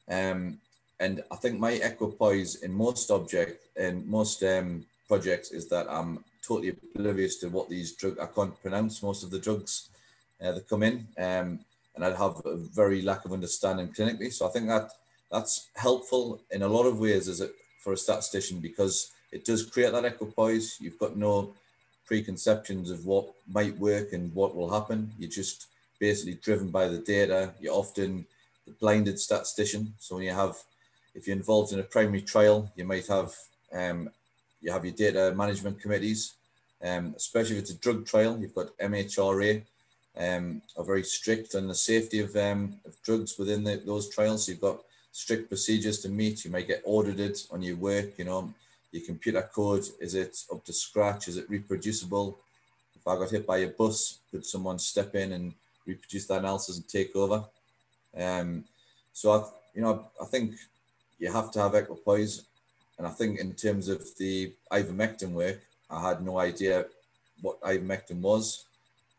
[0.09, 0.59] Um,
[0.99, 6.23] and I think my equipoise in most object in most um, projects is that I'm
[6.41, 9.89] totally oblivious to what these drugs I can't pronounce most of the drugs
[10.41, 11.59] uh, that come in, um,
[11.95, 14.31] and I'd have a very lack of understanding clinically.
[14.33, 14.91] So I think that
[15.31, 17.49] that's helpful in a lot of ways as a,
[17.83, 20.77] for a statistician because it does create that equipoise.
[20.79, 21.53] You've got no
[22.05, 25.11] preconceptions of what might work and what will happen.
[25.19, 25.67] You're just
[25.99, 27.53] basically driven by the data.
[27.59, 28.25] You're often
[28.65, 29.93] the blinded statistician.
[29.99, 30.55] So when you have
[31.15, 33.33] if you're involved in a primary trial, you might have
[33.73, 34.09] um,
[34.61, 36.33] you have your data management committees,
[36.83, 38.37] um, especially if it's a drug trial.
[38.39, 39.63] You've got MHRA,
[40.17, 44.45] um, are very strict on the safety of, um, of drugs within the, those trials.
[44.45, 46.45] So you've got strict procedures to meet.
[46.45, 48.17] You might get audited on your work.
[48.17, 48.53] You know,
[48.91, 51.27] your computer code is it up to scratch?
[51.27, 52.39] Is it reproducible?
[52.95, 55.53] If I got hit by a bus, could someone step in and
[55.85, 57.45] reproduce that analysis and take over?
[58.17, 58.65] Um,
[59.13, 59.43] so I,
[59.75, 60.55] you know, I think
[61.19, 62.43] you have to have equipoise.
[62.97, 66.85] And I think in terms of the ivermectin work, I had no idea
[67.41, 68.65] what ivermectin was.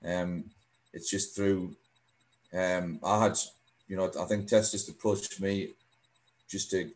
[0.05, 0.45] Um,
[0.93, 1.75] it's just through,
[2.53, 3.39] um, I had,
[3.89, 5.71] you know, I think Tess just approached me
[6.49, 6.91] just to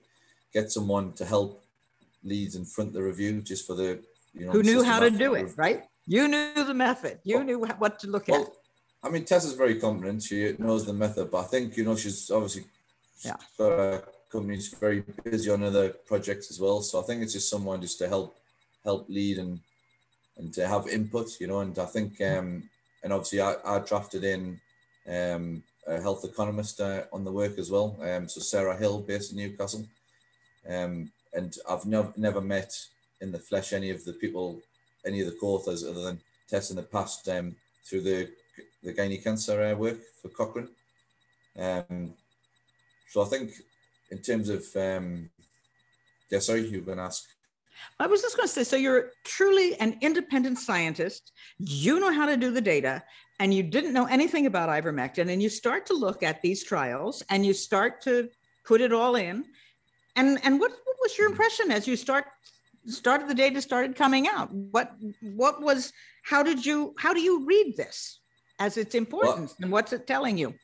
[0.52, 1.63] get someone to help
[2.24, 5.10] leads in front of the review, just for the, you know, who knew how to
[5.10, 5.84] do it, right?
[6.06, 7.20] You knew the method.
[7.24, 8.48] You well, knew what to look well, at.
[9.02, 10.22] I mean, Tess is very competent.
[10.22, 12.64] She knows the method, but I think you know she's obviously
[13.24, 13.36] yeah.
[13.58, 16.80] a company's very busy on other projects as well.
[16.82, 18.34] So I think it's just someone just to help
[18.82, 19.60] help lead and
[20.36, 21.60] and to have input, you know.
[21.60, 22.68] And I think um,
[23.02, 24.60] and obviously I, I drafted in
[25.08, 27.96] um, a health economist uh, on the work as well.
[28.00, 29.86] Um, so Sarah Hill, based in Newcastle.
[30.68, 32.72] Um, and I've never never met
[33.20, 34.60] in the flesh any of the people,
[35.06, 38.28] any of the co-authors other than Tess in the past um, through the
[38.82, 40.68] the gynae cancer uh, work for Cochrane.
[41.58, 42.14] Um,
[43.10, 43.52] so I think
[44.10, 45.30] in terms of, um,
[46.30, 47.24] yeah, sorry, you were going to ask.
[47.98, 51.32] I was just going to say, so you're truly an independent scientist.
[51.58, 53.02] You know how to do the data,
[53.40, 57.22] and you didn't know anything about ivermectin, and you start to look at these trials,
[57.30, 58.28] and you start to
[58.64, 59.44] put it all in.
[60.16, 62.24] And and what, what was your impression as you start
[62.86, 64.48] started the data started coming out?
[64.52, 64.88] What
[65.20, 68.20] what was how did you how do you read this
[68.58, 70.54] as its importance, well, and what's it telling you?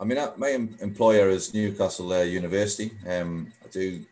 [0.00, 0.48] I mean, my
[0.80, 2.90] employer is Newcastle uh, University.
[3.08, 4.04] Um, I do,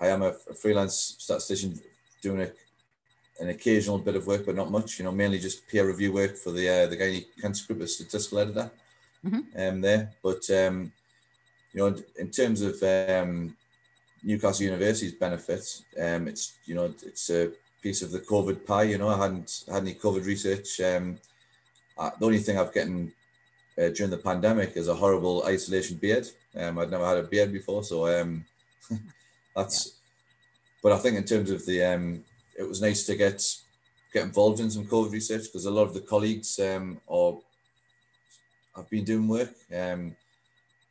[0.00, 1.80] I am a, a freelance statistician
[2.20, 2.50] doing a,
[3.40, 4.98] an occasional bit of work, but not much.
[4.98, 7.94] You know, mainly just peer review work for the uh, the Gynae Cancer Group as
[7.94, 8.70] statistical editor.
[9.24, 9.60] Mm-hmm.
[9.62, 10.92] Um, there, but um,
[11.72, 13.56] you know, in terms of um,
[14.22, 17.50] Newcastle University's benefits, um, it's you know, it's a
[17.82, 18.84] piece of the COVID pie.
[18.84, 20.80] You know, I hadn't had any COVID research.
[20.80, 21.18] Um,
[21.98, 23.12] uh, the only thing I've gotten
[23.78, 26.28] uh, during the pandemic is a horrible isolation beard.
[26.56, 28.44] Um, I'd never had a beard before, so um,
[29.56, 29.86] that's.
[29.86, 29.92] Yeah.
[30.82, 32.24] But I think in terms of the, um,
[32.58, 33.40] it was nice to get
[34.12, 37.34] get involved in some COVID research because a lot of the colleagues um, are
[38.76, 39.54] have been doing work.
[39.74, 40.16] Um,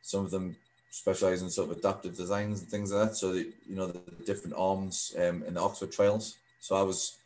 [0.02, 0.56] some of them
[0.92, 3.16] specialize in sort of adaptive designs and things like that.
[3.16, 6.36] So the, you know the different arms um, in the Oxford trials.
[6.60, 7.16] So I was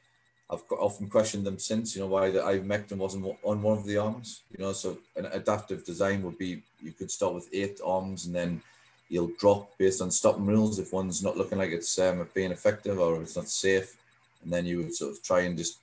[0.49, 3.97] I've often questioned them since, you know, why the ivermectin wasn't on one of the
[3.97, 4.43] arms.
[4.57, 8.35] You know, so an adaptive design would be you could start with eight arms and
[8.35, 8.63] then
[9.09, 13.01] you'll drop based on stopping rules if one's not looking like it's um, being effective
[13.01, 13.97] or it's not safe,
[14.45, 15.79] and then you would sort of try and just,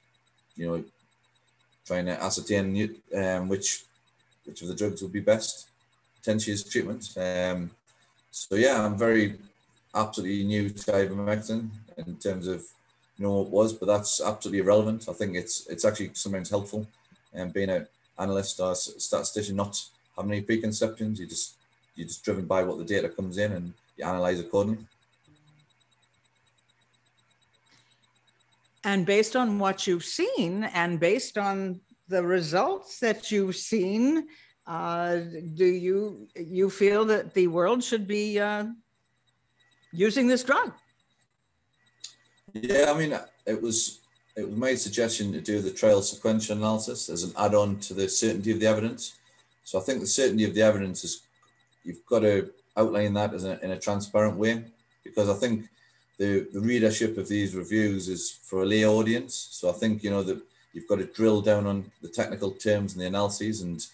[0.56, 0.84] you know,
[1.86, 3.84] trying to ascertain um, which
[4.46, 5.68] which of the drugs would be best
[6.28, 7.14] as treatment.
[7.18, 7.72] Um,
[8.32, 9.38] so yeah, I'm very
[9.94, 12.64] absolutely new to ivermectin in terms of
[13.18, 15.08] you know what was, but that's absolutely irrelevant.
[15.08, 16.88] I think it's it's actually sometimes helpful,
[17.34, 19.80] and um, being an analyst or statistician, not
[20.16, 21.20] having any preconceptions.
[21.20, 21.56] You just
[21.96, 24.86] you're just driven by what the data comes in, and you analyze accordingly.
[28.84, 34.28] And based on what you've seen, and based on the results that you've seen,
[34.66, 35.18] uh,
[35.56, 38.66] do you you feel that the world should be uh,
[39.92, 40.74] using this drug?
[42.54, 44.00] Yeah, I mean, it was
[44.36, 48.08] it was my suggestion to do the trial sequential analysis as an add-on to the
[48.08, 49.14] certainty of the evidence.
[49.64, 51.22] So I think the certainty of the evidence is
[51.84, 54.64] you've got to outline that as a, in a transparent way
[55.04, 55.70] because I think
[56.18, 59.50] the, the readership of these reviews is for a lay audience.
[59.52, 60.42] So I think you know that
[60.74, 63.86] you've got to drill down on the technical terms and the analyses and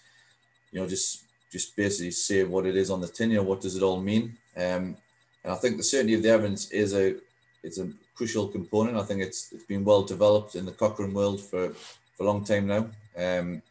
[0.72, 3.30] you know just just basically say what it is on the tin.
[3.30, 4.36] You know what does it all mean?
[4.56, 4.96] Um,
[5.42, 7.16] and I think the certainty of the evidence is a
[7.62, 8.96] it's a crucial component.
[8.96, 12.44] I think it's it's been well developed in the Cochrane world for, for a long
[12.44, 12.86] time now.
[13.16, 13.62] Um,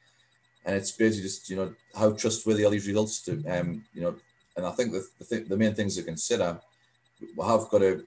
[0.65, 4.15] and it's basically just you know how trustworthy are these results to um, you know
[4.57, 6.59] and I think the the, th- the main things to consider
[7.19, 8.03] we have got a,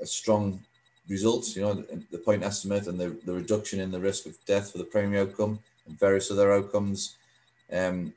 [0.00, 0.60] a strong
[1.08, 1.74] results you know
[2.10, 5.20] the, point estimate and the, the reduction in the risk of death for the primary
[5.20, 7.16] outcome and various other outcomes
[7.72, 8.12] um,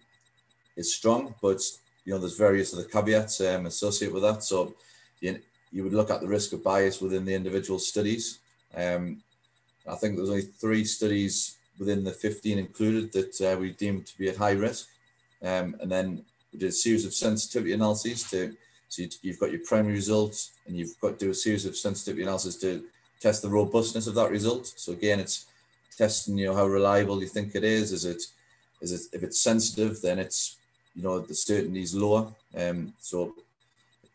[0.75, 1.62] is strong but
[2.05, 4.73] you know there's various other caveats um, associated with that so
[5.21, 5.39] you,
[5.73, 8.39] you would look at the risk of bias within the individual studies.
[8.75, 9.23] Um,
[9.89, 14.17] I think there's only three studies within the 15 included that uh, we deemed to
[14.17, 14.88] be at high risk.
[15.41, 18.55] Um, and then we did a series of sensitivity analyses to,
[18.88, 22.21] so you've got your primary results and you've got to do a series of sensitivity
[22.21, 22.83] analysis to
[23.19, 24.71] test the robustness of that result.
[24.77, 25.47] So again, it's
[25.97, 27.91] testing, you know, how reliable you think it is.
[27.91, 28.21] Is it,
[28.79, 30.57] is it, if it's sensitive, then it's,
[30.95, 32.27] you know, the certainty is lower.
[32.56, 33.34] Um, so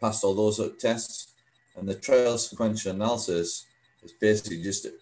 [0.01, 1.29] passed all those tests.
[1.77, 3.67] And the trial sequential analysis
[4.03, 4.93] is basically just a,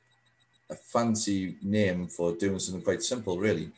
[0.71, 3.71] a fancy name for doing something quite simple, really.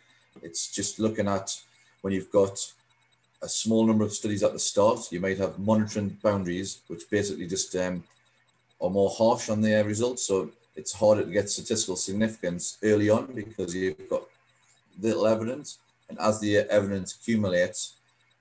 [0.42, 1.60] It's just looking at
[2.00, 2.72] when you've got
[3.42, 7.46] a small number of studies at the start, you might have monitoring boundaries, which basically
[7.46, 8.02] just um,
[8.80, 10.24] are more harsh on the results.
[10.24, 14.22] So it's harder to get statistical significance early on because you've got
[15.00, 15.78] little evidence.
[16.08, 17.94] And as the evidence accumulates,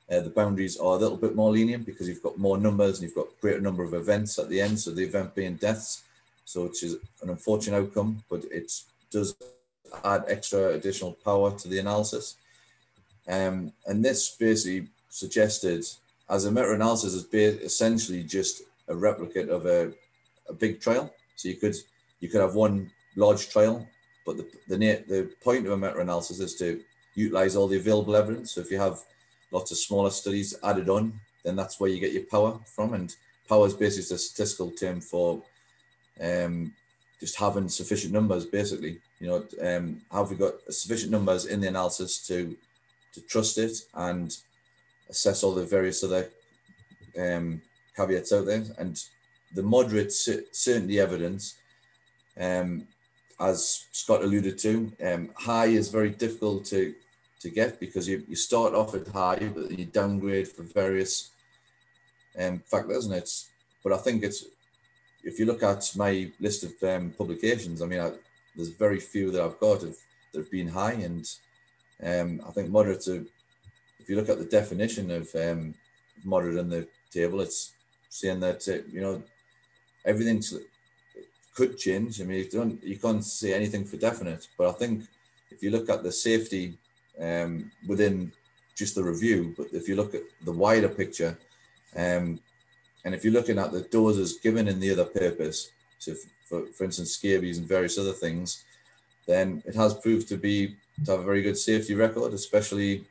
[0.09, 3.03] uh, the boundaries are a little bit more lenient because you've got more numbers and
[3.03, 4.79] you've got greater number of events at the end.
[4.79, 6.03] So the event being deaths,
[6.45, 8.71] so which is an unfortunate outcome, but it
[9.11, 9.35] does
[10.05, 12.35] add extra additional power to the analysis.
[13.27, 15.85] Um, and this basically suggested,
[16.29, 17.25] as a meta-analysis, is
[17.61, 19.91] essentially just a replicate of a,
[20.47, 21.13] a big trial.
[21.35, 21.75] So you could
[22.21, 23.85] you could have one large trial
[24.27, 26.81] but the, the, the point of a meta-analysis is to
[27.17, 28.51] utilize all the available evidence.
[28.51, 28.99] So if you have
[29.51, 32.93] lots of smaller studies added on, then that's where you get your power from.
[32.93, 33.15] And
[33.49, 35.41] power is basically a statistical term for
[36.21, 36.73] um,
[37.19, 38.99] just having sufficient numbers, basically.
[39.19, 42.55] You know, um, have we got sufficient numbers in the analysis to
[43.13, 44.37] to trust it and
[45.09, 46.29] assess all the various other
[47.19, 47.61] um,
[47.95, 48.63] caveats out there?
[48.77, 49.01] And
[49.55, 51.55] the moderate certainty evidence,
[52.39, 52.87] um,
[53.39, 56.93] as Scott alluded to, um, high is very difficult to
[57.39, 61.31] to get because you, you start off at high, but you downgrade for various
[62.39, 63.49] um, factors, and it's.
[63.83, 64.45] But I think it's
[65.23, 68.11] if you look at my list of um, publications, I mean, I,
[68.55, 69.97] there's very few that I've got have,
[70.33, 71.29] that have been high, and
[72.03, 73.01] um, I think moderate.
[73.01, 73.25] To,
[73.99, 75.73] if you look at the definition of um,
[76.23, 77.73] moderate in the table, it's
[78.09, 79.21] saying that uh, you know
[80.05, 80.41] everything
[81.55, 82.21] could change.
[82.21, 85.03] I mean, you don't you can't say anything for definite, but I think
[85.51, 86.77] if you look at the safety
[87.21, 88.31] um, within
[88.75, 91.37] just the review, but if you look at the wider picture,
[91.95, 92.39] um,
[93.03, 96.13] and if you're looking at the doses given in the other purpose, so
[96.45, 98.63] for, for instance, scabies and various other things,
[99.25, 103.03] then it has proved to be to have a very good safety record, especially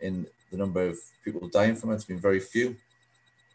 [0.00, 1.94] in the number of people dying from it.
[1.94, 2.76] It's been very few.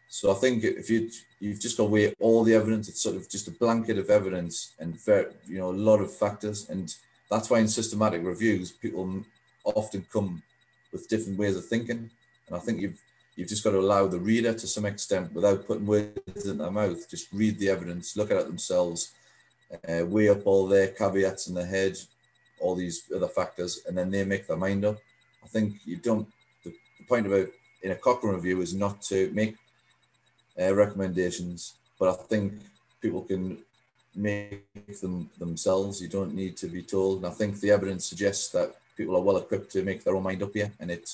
[0.08, 3.16] So I think if you you've just got to weigh all the evidence, it's sort
[3.16, 4.98] of just a blanket of evidence and
[5.46, 6.94] you know a lot of factors, and
[7.30, 9.24] that's why in systematic reviews people
[9.74, 10.42] often come
[10.92, 12.10] with different ways of thinking.
[12.46, 13.00] And I think you've
[13.36, 16.70] you've just got to allow the reader to some extent without putting words in their
[16.70, 19.12] mouth, just read the evidence, look at it themselves,
[19.88, 21.96] uh, weigh up all their caveats in their head,
[22.60, 24.98] all these other factors, and then they make their mind up.
[25.42, 26.28] I think you don't,
[26.64, 27.46] the, the point about
[27.82, 29.56] in a Cochrane review is not to make
[30.60, 32.52] uh, recommendations, but I think
[33.00, 33.58] people can
[34.14, 34.64] make
[35.00, 36.02] them themselves.
[36.02, 37.18] You don't need to be told.
[37.18, 40.26] And I think the evidence suggests that people are well equipped to make their own
[40.28, 40.70] mind up here.
[40.80, 41.06] And it,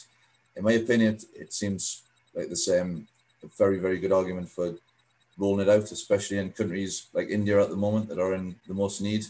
[0.56, 2.02] in my opinion, it, it seems
[2.34, 3.06] like there's um,
[3.46, 4.74] a very, very good argument for
[5.38, 8.74] rolling it out, especially in countries like India at the moment that are in the
[8.82, 9.24] most need.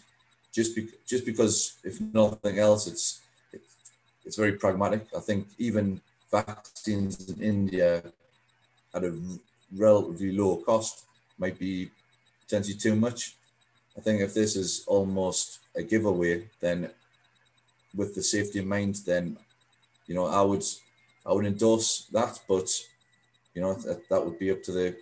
[0.58, 1.54] Just, be, just because,
[1.84, 3.20] if nothing else, it's,
[3.52, 3.72] it's
[4.26, 5.02] it's very pragmatic.
[5.16, 6.00] I think even
[6.30, 8.02] vaccines in India
[8.94, 9.12] at a
[9.84, 11.04] relatively low cost
[11.38, 11.90] might be
[12.42, 13.36] potentially too much.
[13.96, 16.90] I think if this is almost a giveaway, then
[17.96, 19.36] with the safety in mind, then
[20.06, 20.64] you know I would
[21.24, 22.68] I would endorse that, but
[23.54, 24.96] you know that, that would be up to the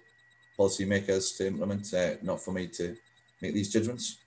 [0.59, 2.97] policymakers to implement, uh, not for me to
[3.43, 4.19] make these judgments.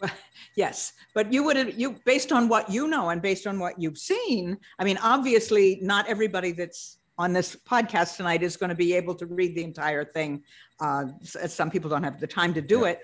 [0.56, 3.98] Yes, but you would you based on what you know and based on what you've
[3.98, 4.56] seen.
[4.78, 9.16] I mean, obviously, not everybody that's on this podcast tonight is going to be able
[9.16, 10.44] to read the entire thing.
[10.78, 12.86] Uh, some people don't have the time to do yeah.
[12.86, 12.98] it.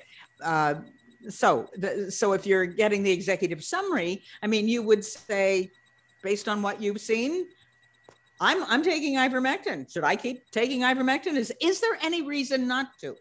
[0.45, 0.75] Uh,
[1.29, 5.71] so, the, so if you're getting the executive summary, I mean, you would say,
[6.23, 7.47] based on what you've seen,
[8.41, 9.93] I'm I'm taking ivermectin.
[9.93, 11.37] Should I keep taking ivermectin?
[11.37, 13.17] Is is there any reason not to?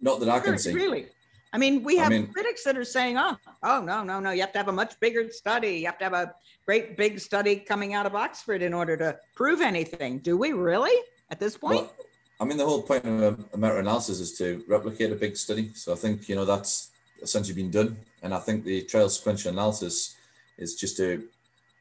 [0.00, 0.72] Not that I can see.
[0.72, 1.06] Really.
[1.52, 4.30] I mean, we have I mean, critics that are saying, oh, oh, no, no, no,
[4.30, 5.78] you have to have a much bigger study.
[5.78, 6.34] You have to have a
[6.66, 10.18] great big study coming out of Oxford in order to prove anything.
[10.18, 10.94] Do we really
[11.30, 11.82] at this point?
[11.82, 12.05] Well,
[12.38, 15.70] I mean, the whole point of a, meta-analysis is to replicate a big study.
[15.74, 16.90] So I think, you know, that's
[17.22, 17.96] essentially been done.
[18.22, 20.16] And I think the trial sequential analysis
[20.58, 21.20] is just a,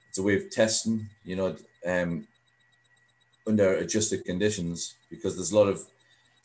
[0.09, 2.25] it's a way of testing, you know, um,
[3.45, 5.85] under adjusted conditions because there's a lot of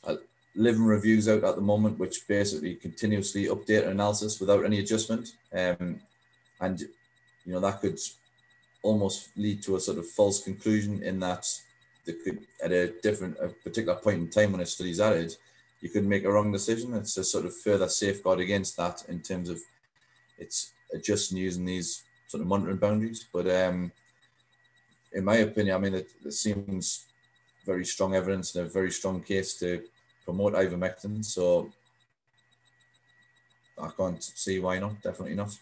[0.05, 0.17] uh,
[0.57, 5.35] living reviews out at the moment, which basically continuously update analysis without any adjustment.
[5.53, 6.01] Um,
[6.61, 7.99] and, you know, that could
[8.83, 11.47] almost lead to a sort of false conclusion in that
[12.13, 15.35] could, at a different, a particular point in time when a study's added,
[15.81, 16.95] you could make a wrong decision.
[16.95, 19.59] It's a sort of further safeguard against that in terms of
[20.39, 23.27] it's adjusting using these sort of monitoring boundaries.
[23.33, 23.93] But um,
[25.13, 27.07] in my opinion, I mean, it, it seems
[27.65, 29.83] very strong evidence and a very strong case to
[30.25, 31.25] promote ivermectin.
[31.25, 31.71] So
[33.81, 35.01] I can't see why not.
[35.03, 35.57] Definitely not.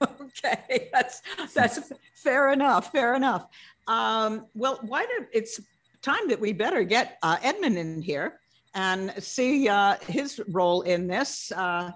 [0.20, 1.22] okay, that's
[1.54, 2.90] that's fair enough.
[2.92, 3.46] Fair enough.
[3.88, 5.60] Um, well, why do it's
[6.02, 8.38] time that we better get uh, Edmund in here
[8.74, 11.50] and see uh, his role in this.
[11.52, 11.90] Uh,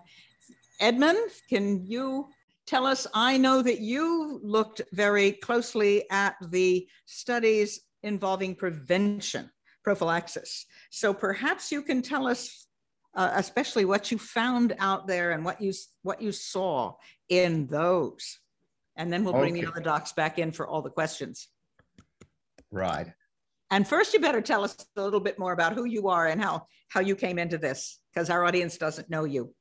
[0.80, 1.18] Edmund,
[1.48, 2.28] can you
[2.66, 3.06] tell us?
[3.14, 9.50] I know that you looked very closely at the studies involving prevention,
[9.84, 10.66] prophylaxis.
[10.90, 12.66] So perhaps you can tell us,
[13.14, 15.72] uh, especially what you found out there and what you
[16.02, 16.94] what you saw
[17.28, 18.38] in those.
[18.96, 19.62] And then we'll bring okay.
[19.62, 21.48] the other docs back in for all the questions.
[22.72, 23.12] Right.
[23.70, 26.42] And first, you better tell us a little bit more about who you are and
[26.42, 29.54] how how you came into this, because our audience doesn't know you.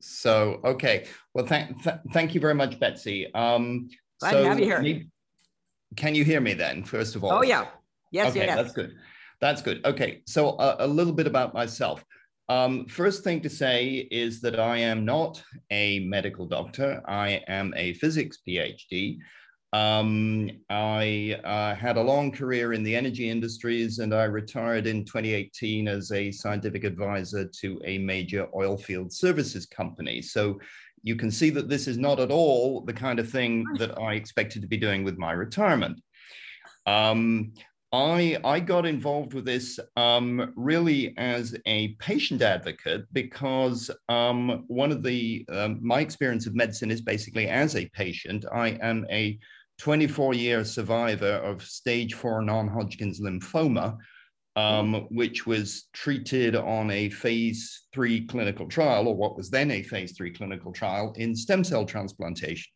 [0.00, 1.06] So, okay.
[1.32, 3.32] Well, thank, th thank you very much, Betsy.
[3.34, 3.88] Um,
[4.20, 4.80] Glad so to have you here.
[4.82, 5.08] me-
[5.96, 7.32] Can you hear me then, first of all?
[7.32, 7.68] Oh, yeah.
[8.10, 8.56] Yes, okay, yes.
[8.56, 8.94] that's good.
[9.40, 9.84] That's good.
[9.86, 12.04] Okay, so a, a little bit about myself.
[12.50, 17.02] Um, first thing to say is that I am not a medical doctor.
[17.08, 19.18] I am a physics PhD.
[19.74, 25.04] Um, I uh, had a long career in the energy industries and I retired in
[25.04, 30.22] 2018 as a scientific advisor to a major oil field services company.
[30.22, 30.60] So
[31.02, 34.14] you can see that this is not at all the kind of thing that I
[34.14, 36.00] expected to be doing with my retirement.
[36.86, 37.52] Um,
[37.92, 44.92] I, I got involved with this um, really as a patient advocate because um, one
[44.92, 48.44] of the, um, my experience of medicine is basically as a patient.
[48.52, 49.36] I am a
[49.78, 53.96] 24 year survivor of stage four non Hodgkin's lymphoma,
[54.56, 59.82] um, which was treated on a phase three clinical trial, or what was then a
[59.82, 62.70] phase three clinical trial in stem cell transplantation.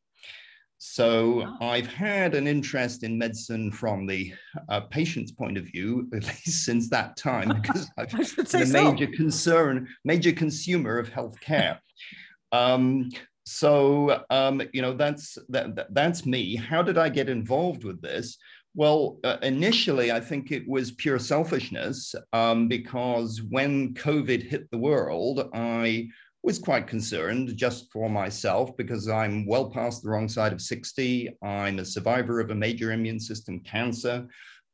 [0.79, 1.59] So Wow.
[1.61, 4.33] I've had an interest in medicine from the
[4.69, 8.23] uh, patient's point of view, at least since that time, because I've been
[8.63, 8.93] a so.
[8.93, 11.79] major concern, major consumer of healthcare.
[12.53, 13.11] um,
[13.49, 16.57] so um, you know that's that, that- that's me.
[16.57, 18.37] How did I get involved with this?
[18.75, 24.79] Well, uh, initially, I think it was pure selfishness um, because when COVID hit the
[24.79, 26.09] world, I
[26.43, 31.37] was quite concerned just for myself because I'm well past the wrong side of 60.
[31.43, 34.29] I'm a survivor of a major immune system cancer.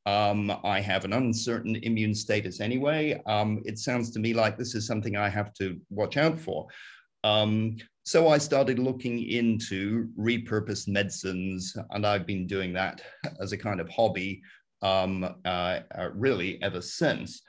[0.07, 3.22] Um, I have an uncertain immune status anyway.
[3.27, 6.66] Um, it sounds to me like this is something I have to watch out for.
[7.22, 13.01] Um, so I started looking into repurposed medicines, and I've been doing that
[13.41, 14.43] as a kind of hobby
[14.83, 17.41] um, uh, uh, really ever since.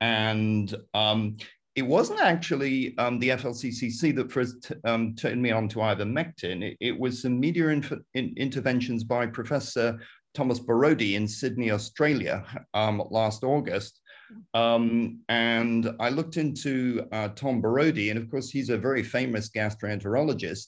[0.00, 1.36] And um,
[1.76, 6.62] it wasn't actually um, the FLCCC that first um, turned me on to ivermectin.
[6.62, 10.00] It, it was some media inf- in- interventions by Professor
[10.34, 12.44] Thomas Borody in Sydney, Australia,
[12.74, 13.99] um, last August.
[14.54, 19.48] Um, and I looked into uh, Tom Borody, and of course, he's a very famous
[19.50, 20.66] gastroenterologist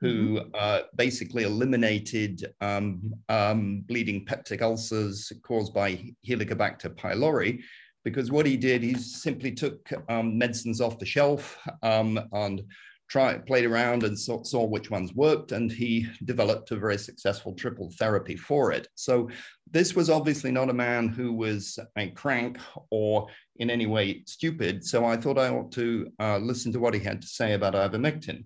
[0.00, 7.62] who uh, basically eliminated um, um, bleeding peptic ulcers caused by Helicobacter pylori.
[8.04, 12.62] Because what he did, he simply took um, medicines off the shelf um, and
[13.08, 17.52] tried, played around and saw, saw which ones worked, and he developed a very successful
[17.52, 18.88] triple therapy for it.
[18.94, 19.28] So
[19.70, 22.58] this was obviously not a man who was a crank
[22.90, 24.84] or in any way stupid.
[24.84, 27.74] So I thought I ought to uh, listen to what he had to say about
[27.74, 28.44] ivermectin.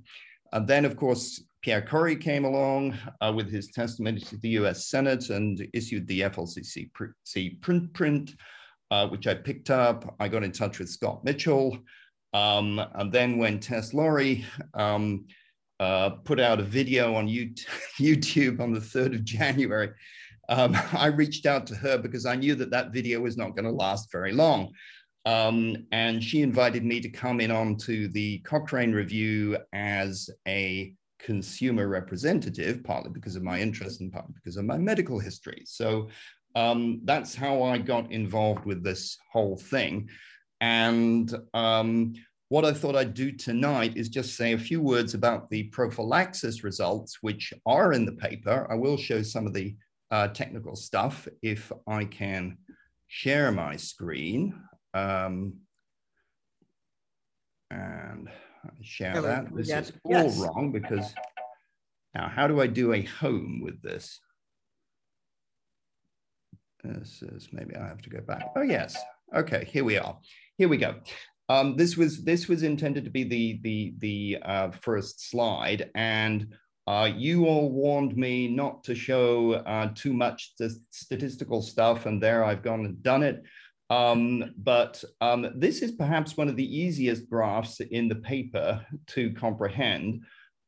[0.53, 4.89] And then, of course, Pierre Kory came along uh, with his testimony to the US
[4.89, 7.07] Senate and issued the FLCCC pr-
[7.61, 8.35] print print,
[8.91, 10.15] uh, which I picked up.
[10.21, 11.79] I got in touch with Scott Mitchell.
[12.39, 15.27] Um, and then when Tess Lawrie um,
[15.81, 17.27] uh, put out a video on
[18.01, 19.91] YouTube on the 3rd of January,
[20.49, 23.65] um, I reached out to her because I knew that that video was not going
[23.65, 24.73] to last very long.
[25.27, 31.89] Um, and she invited me to come in onto the Cochrane review as a consumer
[31.89, 35.65] representative, partly because of my interest and partly because of my medical history.
[35.67, 36.09] So
[36.55, 40.09] um, that's how I got involved with this whole thing.
[40.61, 42.15] And um,
[42.51, 46.65] what I thought I'd do tonight is just say a few words about the prophylaxis
[46.65, 48.67] results, which are in the paper.
[48.71, 49.77] I will show some of the
[50.11, 52.57] uh, technical stuff if I can
[53.09, 54.55] share my screen.
[54.95, 55.55] Um,
[57.71, 58.29] and
[58.81, 59.55] share Really, that.
[59.55, 60.39] This get- is all yes.
[60.39, 61.13] wrong because
[62.15, 64.21] now how do I do a home with this?
[66.83, 68.53] This is maybe I have to go back.
[68.57, 68.97] Oh yes.
[69.37, 70.19] Okay, here we are.
[70.57, 70.95] Here we go.
[71.49, 76.55] Um, this was this was intended to be the the the uh, first slide, and
[76.87, 82.23] uh, you all warned me not to show uh, too much st- statistical stuff, and
[82.23, 83.43] there I've gone and done it.
[83.91, 89.33] Um, but um, this is perhaps one of the easiest graphs in the paper to
[89.33, 90.25] comprehend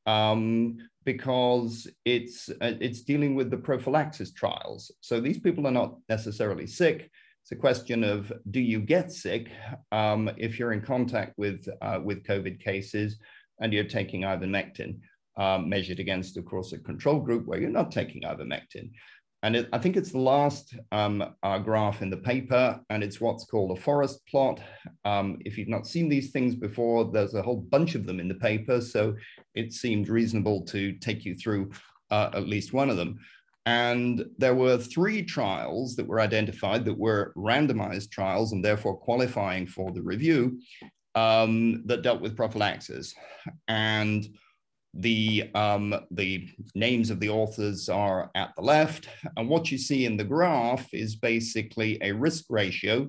[0.07, 4.91] um, because it's uh, it's dealing with the prophylaxis trials.
[5.01, 7.11] So these people are not necessarily sick.
[7.43, 9.51] It's a question of do you get sick
[9.93, 13.18] um, if you're in contact with uh, with COVID cases
[13.61, 15.01] and you're taking ivermectin,
[15.36, 18.91] um, measured against, of course, a control group where you're not taking ivermectin.
[19.43, 23.20] And it, I think it's the last um, uh, graph in the paper, and it's
[23.20, 24.61] what's called a forest plot.
[25.05, 28.28] Um, if you've not seen these things before, there's a whole bunch of them in
[28.28, 29.14] the paper, so
[29.55, 31.70] it seemed reasonable to take you through
[32.11, 33.18] uh, at least one of them.
[33.70, 39.66] And there were three trials that were identified that were randomized trials and therefore qualifying
[39.74, 40.42] for the review.
[41.14, 43.14] um, that dealt with prophylaxis.
[43.68, 44.26] And
[44.94, 49.08] the, um, the names of the authors are at the left.
[49.36, 53.08] And what you see in the graph is basically a risk ratio.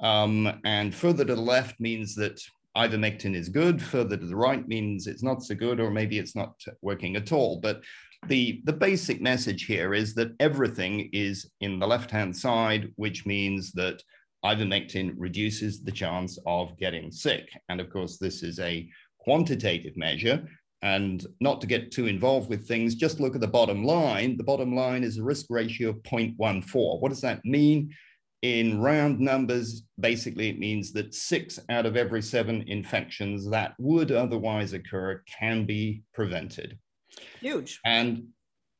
[0.00, 2.40] Um, and further to the left means that
[2.76, 6.36] ivermectin is good, further to the right means it's not so good, or maybe it's
[6.36, 7.60] not working at all.
[7.60, 7.82] But
[8.26, 13.72] the, the basic message here is that everything is in the left-hand side, which means
[13.72, 14.02] that
[14.44, 17.48] ivermectin reduces the chance of getting sick.
[17.68, 18.88] And of course, this is a
[19.18, 20.48] quantitative measure.
[20.82, 24.36] And not to get too involved with things, just look at the bottom line.
[24.36, 27.00] The bottom line is a risk ratio of 0.14.
[27.00, 27.92] What does that mean?
[28.42, 34.12] In round numbers, basically, it means that six out of every seven infections that would
[34.12, 36.78] otherwise occur can be prevented.
[37.40, 37.80] Huge.
[37.84, 38.28] And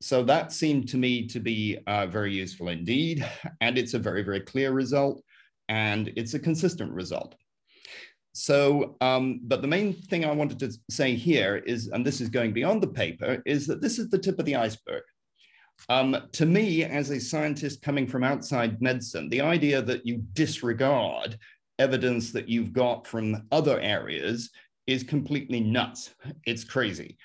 [0.00, 3.26] so that seemed to me to be uh, very useful indeed.
[3.60, 5.22] And it's a very, very clear result
[5.68, 7.34] and it's a consistent result.
[8.32, 12.28] So, um, but the main thing I wanted to say here is, and this is
[12.28, 15.02] going beyond the paper, is that this is the tip of the iceberg.
[15.88, 21.38] Um, to me, as a scientist coming from outside medicine, the idea that you disregard
[21.78, 24.50] evidence that you've got from other areas
[24.86, 26.14] is completely nuts.
[26.46, 27.16] It's crazy.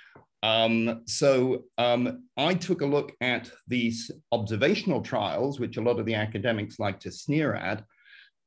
[0.44, 6.06] Um, so um, I took a look at these observational trials, which a lot of
[6.06, 7.84] the academics like to sneer at,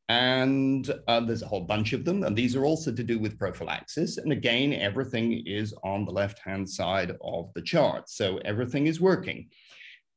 [0.09, 2.23] and uh, there's a whole bunch of them.
[2.23, 4.19] And these are also to do with prophylaxis.
[4.19, 8.09] And again, everything is on the left-hand side of the chart.
[8.09, 9.49] So everything is working.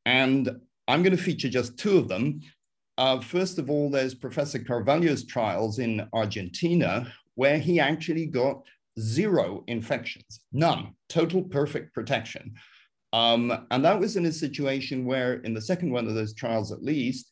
[0.05, 0.51] And
[0.87, 2.41] I'm going to feature just two of them.
[2.97, 8.61] Uh, first of all, there's Professor Carvallo's trials in Argentina, where he actually got
[8.99, 12.53] zero infections, none, total perfect protection.
[13.11, 16.71] Um, and that was in a situation where, in the second one of those trials
[16.71, 17.31] at least,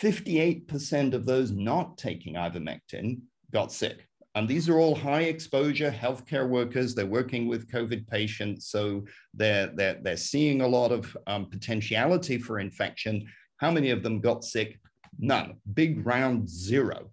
[0.00, 3.20] 58% of those not taking ivermectin
[3.52, 4.08] got sick.
[4.34, 6.94] And these are all high exposure healthcare workers.
[6.94, 8.68] They're working with COVID patients.
[8.68, 13.26] So they're, they're, they're seeing a lot of um, potentiality for infection.
[13.58, 14.80] How many of them got sick?
[15.18, 15.56] None.
[15.74, 17.10] Big round zero.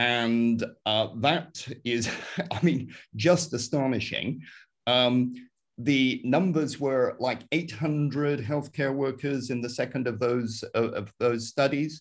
[0.00, 2.10] And uh, that is,
[2.50, 4.40] I mean, just astonishing.
[4.86, 5.34] Um,
[5.76, 11.48] the numbers were like 800 healthcare workers in the second of those, of, of those
[11.48, 12.00] studies.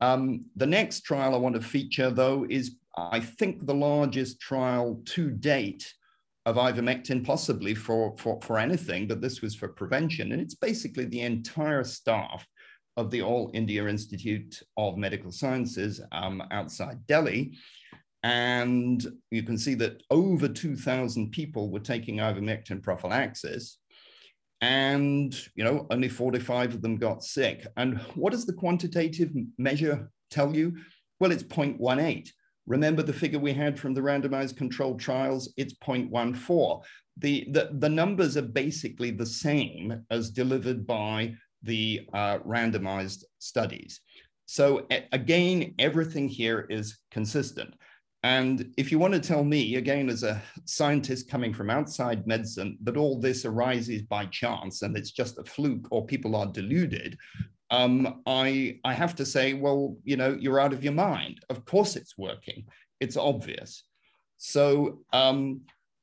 [0.00, 5.00] Um, the next trial I want to feature, though, is I think the largest trial
[5.06, 5.94] to date
[6.46, 10.32] of ivermectin, possibly for, for, for anything, but this was for prevention.
[10.32, 12.44] And it's basically the entire staff
[12.96, 17.56] of the All India Institute of Medical Sciences um, outside Delhi.
[18.22, 23.78] And you can see that over 2,000 people were taking ivermectin prophylaxis.
[24.62, 27.66] And you know only 45 of them got sick.
[27.76, 30.76] And what does the quantitative measure tell you?
[31.20, 32.30] Well it's 0.18
[32.68, 35.52] remember the figure we had from the randomized controlled trials?
[35.56, 36.82] It's 0.14
[37.18, 41.34] the, the, the numbers are basically the same as delivered by
[41.66, 44.00] the uh, randomized studies
[44.46, 47.74] so again everything here is consistent
[48.26, 52.76] and if you want to tell me, again, as a scientist coming from outside medicine,
[52.82, 57.16] that all this arises by chance and it's just a fluke or people are deluded,
[57.70, 61.38] um, I, I have to say, well, you know, you're out of your mind.
[61.50, 62.64] Of course it's working.
[62.98, 63.84] It's obvious.
[64.38, 65.60] So um,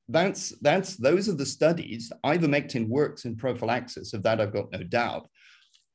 [0.07, 2.09] that's, that's, those are the studies.
[2.25, 5.27] Ivermectin works in prophylaxis, of that I've got no doubt.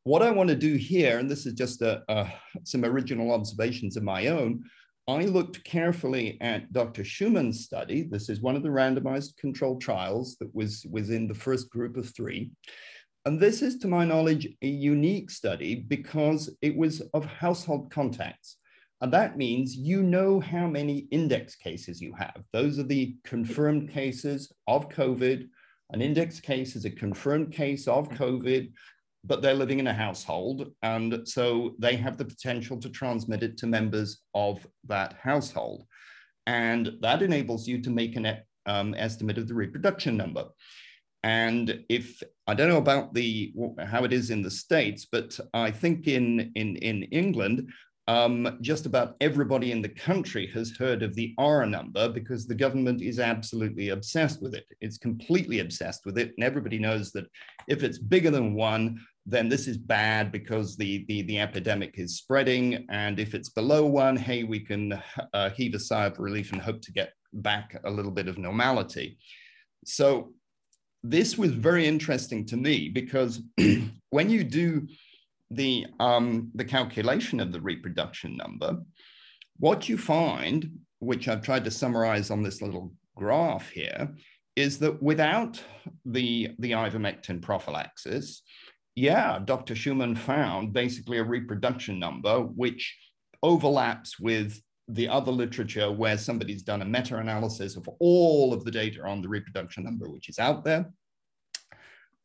[0.08, 2.32] What I want to do here, and this is just a, a,
[2.64, 4.64] some original observations of my own,
[5.06, 7.04] I looked carefully at Dr.
[7.04, 8.08] Shouman's study.
[8.10, 11.98] This is one of the randomized controlled trials that was, was in the first group
[11.98, 12.50] of three.
[13.26, 18.56] And this is, to my knowledge, a unique study because it was of household contacts.
[19.02, 22.42] And that means you know how many index cases you have.
[22.54, 25.48] Those are the confirmed cases of COVID.
[25.90, 28.70] An index case is a confirmed case of COVID
[29.24, 30.72] but they're living in a household.
[30.82, 35.84] And so they have the potential to transmit it to members of that household.
[36.46, 40.46] And that enables you to make an um, estimate of the reproduction number.
[41.24, 43.52] And if I don't know about the
[43.84, 47.68] how it is in the states, but I think in in in England,
[48.08, 52.54] um, just about everybody in the country has heard of the R number because the
[52.54, 54.64] government is absolutely obsessed with it.
[54.80, 56.32] It's completely obsessed with it.
[56.36, 57.26] And everybody knows that
[57.68, 62.16] if it's bigger than one, then this is bad because the, the, the epidemic is
[62.16, 62.86] spreading.
[62.88, 65.00] And if it's below one, hey, we can
[65.34, 68.38] uh, heave a sigh of relief and hope to get back a little bit of
[68.38, 69.18] normality.
[69.84, 70.32] So
[71.02, 73.42] this was very interesting to me because
[74.10, 74.88] when you do
[75.50, 78.78] the, um, the calculation of the reproduction number,
[79.58, 80.70] what you find
[81.00, 84.14] which I've tried to summarize on this little graph here,
[84.56, 85.62] is that without
[86.04, 88.42] the, the ivermectin prophylaxis,
[88.96, 89.74] yeah, Dr.
[89.74, 92.96] Shouman found basically a reproduction number which
[93.44, 99.00] overlaps with the other literature where somebody's done a meta-analysis of all of the data
[99.06, 100.90] on the reproduction number, which is out there.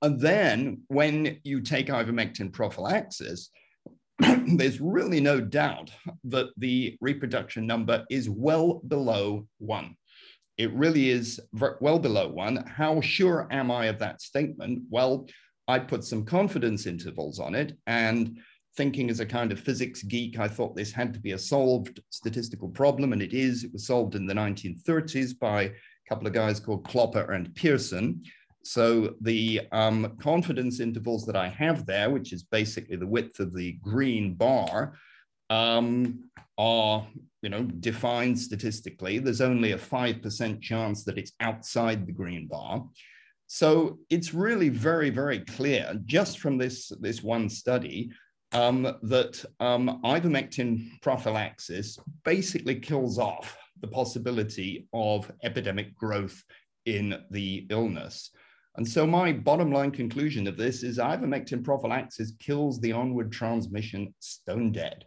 [0.04, 3.50] And then when you take ivermectin prophylaxis,
[4.20, 5.92] there's really no doubt
[6.26, 9.96] that the reproduction number is well below one.
[10.58, 11.40] It really is
[11.80, 12.58] well below one.
[12.68, 14.84] How sure am I of that statement?
[14.90, 15.26] Well,
[15.70, 18.38] I put some confidence intervals on it and
[18.76, 22.02] thinking as a kind of physics geek, I thought this had to be a solved
[22.10, 23.64] statistical problem, and it is.
[23.64, 25.72] It was solved in the 1930s by a
[26.10, 28.22] couple of guys called Clopper and Pearson.
[28.64, 33.54] So the um, confidence intervals that I have there, which is basically the width of
[33.54, 34.94] the green bar,
[35.50, 37.06] um, are
[37.42, 39.20] you know defined statistically.
[39.20, 42.86] There's only a five percent chance that it's outside the green bar.
[43.48, 48.12] So it's really very very clear just from this this one study
[48.54, 56.42] um, that um, ivermectin prophylaxis basically kills off the possibility of epidemic growth
[56.86, 58.32] in the illness.
[58.76, 64.14] And so my bottom line conclusion of this is ivermectin prophylaxis kills the onward transmission
[64.20, 65.06] stone dead.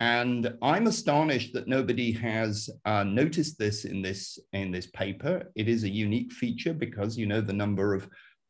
[0.00, 5.50] And I'm astonished that nobody has uh, noticed this in this in this paper.
[5.56, 8.08] It is a unique feature because you know the number of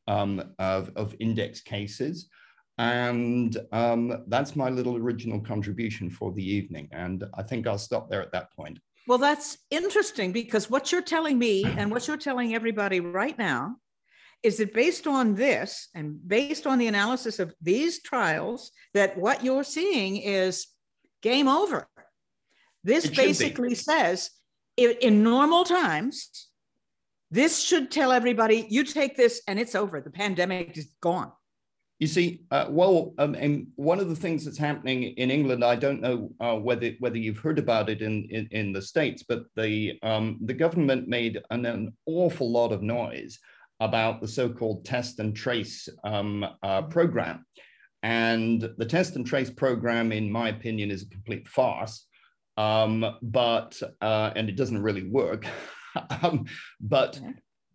[0.09, 2.29] um, of, of, index cases.
[2.79, 6.89] And um, that's my little original contribution for the evening.
[6.93, 8.79] And I think I'll stop there at that point.
[9.07, 13.77] Well, that's interesting because what you're telling me and what you're telling everybody right now
[14.43, 19.45] is that based on this and based on the analysis of these trials, that what
[19.45, 20.69] you're seeing is
[21.23, 21.89] game over.
[22.85, 24.31] This basically says
[24.77, 26.49] in normal times,
[27.31, 30.01] this should tell everybody you take this and it's over.
[30.01, 31.33] The pandemic is gone.
[31.99, 35.75] You see, uh, well, um, and one of the things that's happening in England, I
[35.75, 39.47] don't know uh, whether whether you've heard about it in in, in the states, but
[39.57, 43.37] the um, the government made an, an awful lot of noise
[43.81, 47.45] about the so-called test and trace um, uh, program.
[48.03, 52.07] And the test and trace program, in my opinion, is a complete farce.
[52.57, 55.47] Um, but uh, and it doesn't really work.
[56.23, 56.47] um,
[56.81, 57.21] but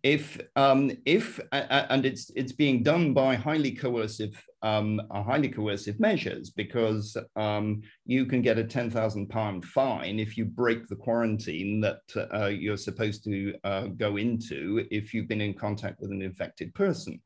[0.04, 5.98] if um, if uh, and it's it's being done by highly coercive um, highly coercive
[5.98, 10.96] measures because um, you can get a ten thousand pound fine if you break the
[10.96, 12.02] quarantine that
[12.34, 16.74] uh, you're supposed to uh, go into if you've been in contact with an infected
[16.74, 17.18] person.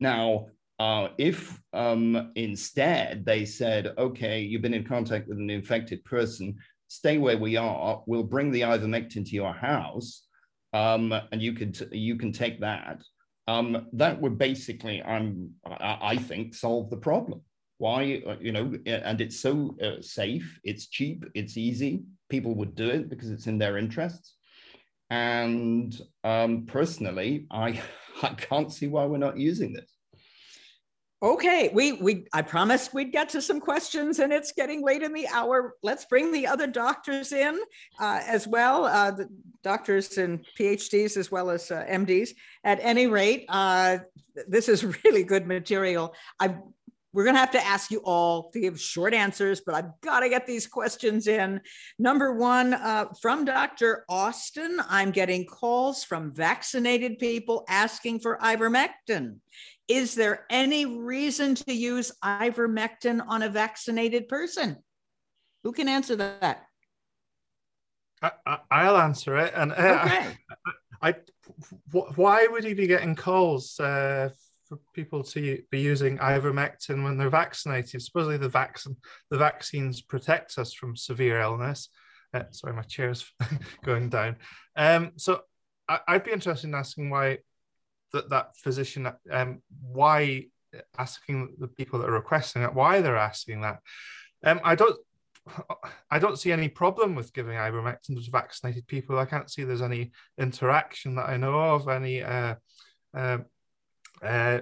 [0.00, 0.46] Now,
[0.78, 6.56] uh, if um, instead they said, okay, you've been in contact with an infected person,
[6.88, 8.02] stay where we are.
[8.06, 10.23] We'll bring the ivermectin to your house
[10.74, 13.02] um, and you could you can take that.
[13.46, 17.42] Um, that would basically, I'm, I think, solve the problem.
[17.78, 22.04] Why, you know, and it's so uh, safe, it's cheap, it's easy.
[22.30, 24.34] People would do it because it's in their interests.
[25.10, 25.94] And
[26.24, 27.82] um, personally, I,
[28.22, 29.93] I can't see why we're not using this.
[31.22, 35.12] Okay, we we I promised we'd get to some questions, and it's getting late in
[35.14, 35.74] the hour.
[35.82, 37.58] Let's bring the other doctors in
[37.98, 39.28] uh, as well, uh, the
[39.62, 42.30] doctors and PhDs as well as uh, MDs.
[42.64, 43.98] At any rate, uh,
[44.48, 46.14] this is really good material.
[46.38, 46.56] I
[47.14, 50.20] we're going to have to ask you all to give short answers, but I've got
[50.20, 51.60] to get these questions in.
[51.96, 54.04] Number one, uh, from Dr.
[54.08, 59.36] Austin, I'm getting calls from vaccinated people asking for ivermectin.
[59.88, 64.78] Is there any reason to use ivermectin on a vaccinated person?
[65.62, 66.66] Who can answer that?
[68.70, 69.52] I, will answer it.
[69.54, 70.36] And uh, okay.
[71.02, 71.14] I, I,
[71.90, 74.30] why would he be getting calls uh,
[74.68, 78.02] for people to be using ivermectin when they're vaccinated?
[78.02, 78.96] Supposedly the vaccine,
[79.30, 81.90] the vaccines protect us from severe illness.
[82.32, 83.30] Uh, sorry, my chair's
[83.84, 84.36] going down.
[84.76, 85.42] Um, so
[85.88, 87.38] I, would be interested in asking why
[88.14, 90.46] that that physician um, why
[90.98, 93.80] asking the people that are requesting it why they're asking that.
[94.44, 94.96] Um, I don't.
[96.10, 99.18] I don't see any problem with giving ivermectin to vaccinated people.
[99.18, 102.54] I can't see there's any interaction that I know of, any uh,
[103.14, 103.38] uh,
[104.24, 104.60] uh,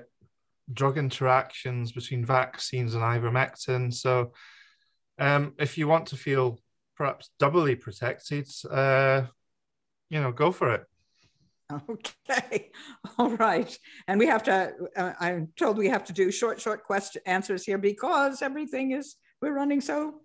[0.73, 3.95] drug interactions between vaccines and ivermectin.
[3.95, 4.33] So,
[5.21, 6.59] um, if you want to feel
[6.97, 9.23] perhaps doubly protected, uh,
[10.11, 10.85] you know, go for it.
[12.29, 12.71] Okay,
[13.19, 13.77] all right.
[14.09, 17.65] And we have to, uh, I'm told we have to do short, short question answers
[17.65, 20.21] here because everything is, we're running so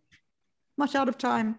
[0.77, 1.57] much out of time.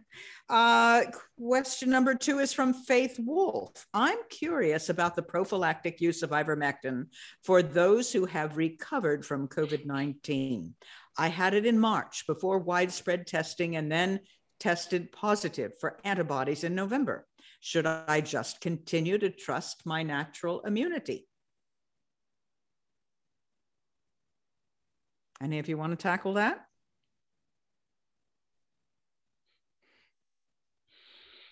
[0.49, 1.03] Uh,
[1.39, 3.87] question number two is from Faith Wolf.
[3.93, 7.07] I'm curious about the prophylactic use of ivermectin
[7.45, 10.75] for those who have recovered from COVID 19.
[11.19, 14.21] I had it in March before widespread testing and then
[14.61, 17.27] tested positive for antibodies in November.
[17.61, 21.29] Should I just continue to trust my natural immunity?
[25.41, 26.68] Any of you want to tackle that?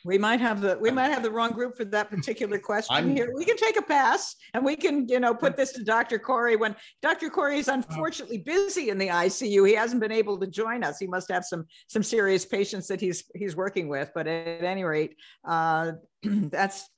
[0.06, 3.16] We might have the we might have the wrong group for that particular question I'm,
[3.16, 3.32] here.
[3.34, 6.20] We can take a pass and we can, you know, put this to Dr.
[6.20, 7.28] Kory when Dr.
[7.28, 9.66] Kory is unfortunately busy in the ICU.
[9.66, 11.00] He hasn't been able to join us.
[11.00, 14.12] He must have some some serious patients that he's he's working with.
[14.14, 15.92] But at any rate, uh,
[16.22, 16.88] that's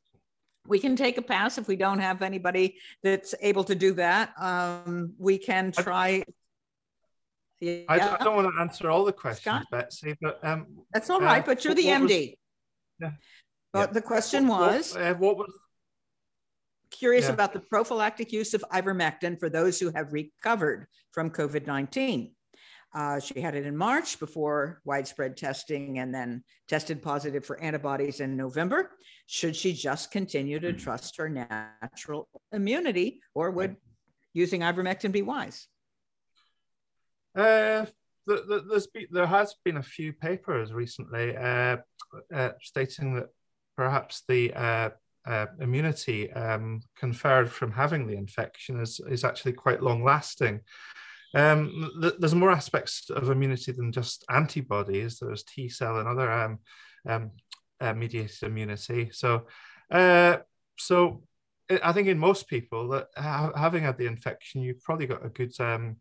[0.67, 4.35] we can take a pass if we don't have anybody that's able to do that.
[4.39, 6.25] Um, we can try.
[7.61, 7.85] Yeah.
[7.89, 9.65] I, don't, want to answer all the questions, Scott?
[9.71, 11.43] Betsy, but um, that's all right.
[11.43, 12.35] Uh, but you're the MD.
[13.01, 13.13] Yeah.
[13.73, 13.93] But yeah.
[13.93, 15.53] the question was, what, uh, what was
[16.91, 17.33] curious yeah.
[17.33, 22.33] about the prophylactic use of ivermectin for those who have recovered from COVID 19.
[22.95, 28.21] Uh, she had it in March before widespread testing and then tested positive for antibodies
[28.21, 28.93] in November.
[29.27, 33.77] Should she just continue to trust her natural immunity or would
[34.33, 35.67] using ivermectin be wise?
[37.37, 37.85] Uh,
[38.37, 41.79] the, the, been, there has been a few papers recently uh,
[42.35, 43.29] uh, stating that
[43.77, 44.91] perhaps the uh,
[45.27, 50.61] uh, immunity um, conferred from having the infection is, is actually quite long lasting.
[51.35, 55.19] Um, th- there's more aspects of immunity than just antibodies.
[55.19, 56.59] There's T cell and other um,
[57.09, 57.31] um
[57.81, 59.11] uh, mediated immunity.
[59.13, 59.47] So,
[59.91, 60.39] uh,
[60.77, 61.23] so
[61.83, 65.29] I think in most people that ha- having had the infection, you've probably got a
[65.29, 65.97] good um,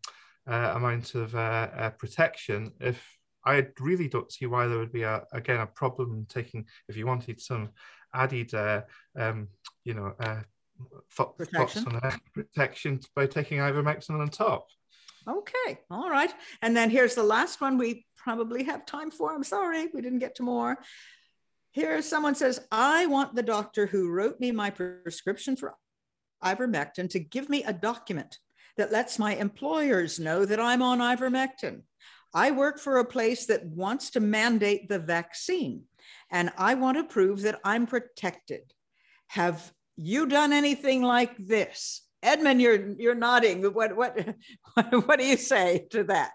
[0.48, 2.72] uh, amount of uh, uh, protection.
[2.80, 3.04] If
[3.44, 7.06] I really don't see why there would be a, again a problem taking if you
[7.06, 7.70] wanted some
[8.14, 8.82] added, uh,
[9.16, 9.48] um,
[9.84, 10.40] you know, uh,
[11.36, 12.00] protection.
[12.34, 14.68] protection by taking ivermectin on top.
[15.26, 16.32] Okay, all right.
[16.62, 19.34] And then here's the last one we probably have time for.
[19.34, 20.78] I'm sorry, we didn't get to more.
[21.72, 25.74] Here, someone says, I want the doctor who wrote me my prescription for
[26.42, 28.38] ivermectin to give me a document
[28.78, 31.82] that lets my employers know that I'm on ivermectin.
[32.32, 35.82] I work for a place that wants to mandate the vaccine,
[36.30, 38.72] and I want to prove that I'm protected.
[39.28, 42.06] Have you done anything like this?
[42.22, 43.62] Edmund, you're you're nodding.
[43.62, 44.16] What what
[45.06, 46.32] what do you say to that?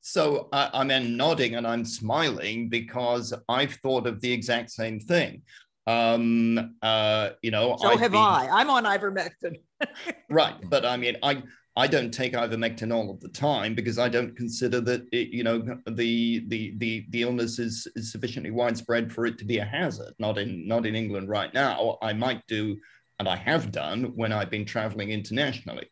[0.00, 5.42] So uh, I'm nodding and I'm smiling because I've thought of the exact same thing.
[5.88, 8.20] Um, uh, you know, so I've have been...
[8.20, 8.48] I.
[8.52, 9.60] I'm on ivermectin.
[10.30, 11.42] right, but I mean, I
[11.78, 15.44] I don't take ivermectin all of the time because I don't consider that it, you
[15.44, 19.64] know the the the the illness is, is sufficiently widespread for it to be a
[19.64, 20.14] hazard.
[20.18, 21.98] Not in not in England right now.
[22.00, 22.78] I might do,
[23.18, 25.86] and I have done when I've been traveling internationally,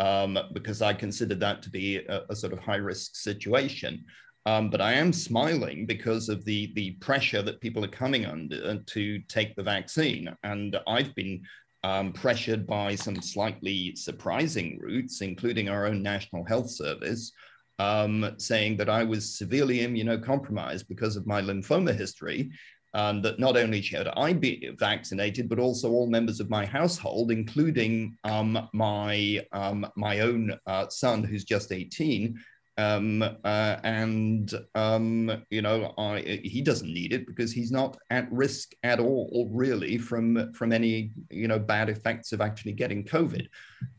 [0.00, 4.04] um, because I consider that to be a, a sort of high risk situation.
[4.44, 8.78] Um, but I am smiling because of the the pressure that people are coming under
[8.78, 11.42] to take the vaccine, and I've been
[11.84, 17.32] um, pressured by some slightly surprising routes, including our own National Health Service,
[17.78, 22.50] um, saying that I was severely immunocompromised because of my lymphoma history.
[22.94, 27.30] And that not only should I be vaccinated, but also all members of my household,
[27.30, 32.38] including um, my um, my own uh, son, who's just 18,
[32.82, 38.30] um, uh, and um, you know I, he doesn't need it because he's not at
[38.32, 43.46] risk at all really from from any you know bad effects of actually getting covid.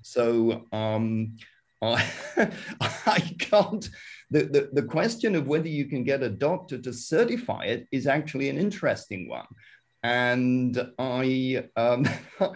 [0.02, 1.38] So um,
[1.84, 2.10] I,
[3.06, 3.90] I can't
[4.32, 8.08] the, the, the question of whether you can get a doctor to certify it is
[8.08, 9.46] actually an interesting one.
[10.02, 12.08] And I um,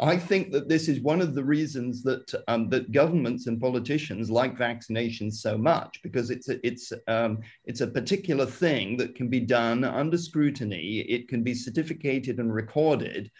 [0.00, 4.30] I think that this is one of the reasons that um, that governments and politicians
[4.30, 9.28] like vaccinations so much because it's a, it's um, it's a particular thing that can
[9.28, 11.00] be done under scrutiny.
[11.00, 13.30] It can be certificated and recorded,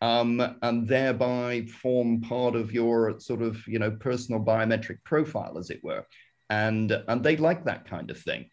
[0.00, 5.70] um, and thereby form part of your sort of you know personal biometric profile, as
[5.70, 6.06] it were.
[6.50, 8.48] And and they like that kind of thing.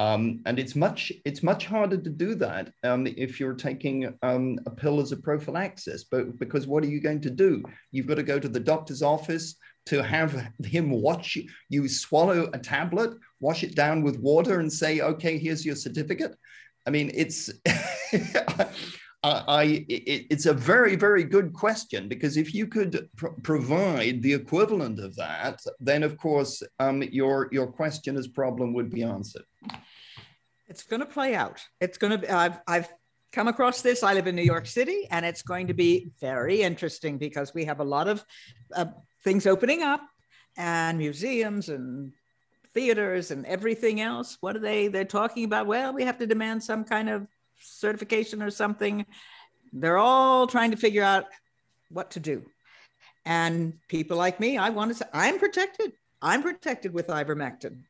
[0.00, 4.58] Um, and it's much it's much harder to do that um, if you're taking um,
[4.64, 6.04] a pill as a prophylaxis.
[6.04, 7.62] But because what are you going to do?
[7.92, 11.36] You've got to go to the doctor's office to have him watch
[11.68, 16.34] you swallow a tablet, wash it down with water, and say, "Okay, here's your certificate."
[16.86, 17.50] I mean, it's.
[19.22, 24.32] I, it, it's a very, very good question because if you could pr- provide the
[24.32, 29.44] equivalent of that, then of course um, your your question as problem would be answered.
[30.70, 31.60] It's going to play out.
[31.80, 32.32] It's going to.
[32.32, 32.88] I've I've
[33.32, 34.04] come across this.
[34.04, 37.64] I live in New York City, and it's going to be very interesting because we
[37.64, 38.24] have a lot of
[38.74, 38.86] uh,
[39.24, 40.00] things opening up,
[40.56, 42.12] and museums and
[42.72, 44.38] theaters and everything else.
[44.40, 44.86] What are they?
[44.86, 45.66] They're talking about.
[45.66, 47.26] Well, we have to demand some kind of
[47.60, 49.04] certification or something.
[49.72, 51.24] They're all trying to figure out
[51.88, 52.44] what to do.
[53.24, 55.92] And people like me, I want to say, I'm protected.
[56.22, 57.82] I'm protected with ivermectin.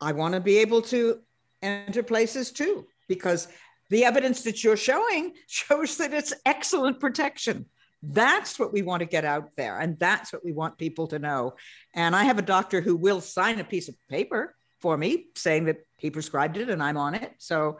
[0.00, 1.20] I want to be able to
[1.62, 3.48] enter places too, because
[3.90, 7.66] the evidence that you're showing shows that it's excellent protection.
[8.02, 9.78] That's what we want to get out there.
[9.78, 11.54] And that's what we want people to know.
[11.94, 15.64] And I have a doctor who will sign a piece of paper for me saying
[15.64, 17.32] that he prescribed it and I'm on it.
[17.38, 17.78] So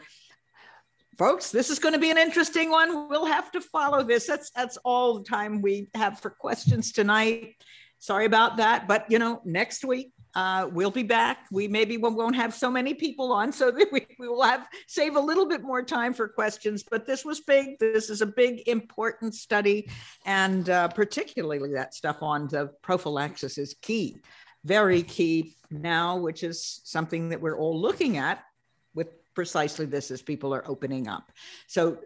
[1.18, 3.09] folks, this is going to be an interesting one.
[3.09, 4.26] We'll have to follow this.
[4.26, 7.55] That's that's all the time we have for questions tonight.
[8.01, 11.47] Sorry about that, but you know, next week uh, we'll be back.
[11.51, 15.16] We maybe won't have so many people on, so that we, we will have save
[15.16, 16.85] a little bit more time for questions.
[16.89, 17.79] But this was big.
[17.79, 19.89] This is a big, important study,
[20.24, 24.18] and uh, particularly that stuff on the prophylaxis is key,
[24.64, 28.45] very key now, which is something that we're all looking at
[28.95, 31.31] with precisely this as people are opening up.
[31.66, 31.99] So,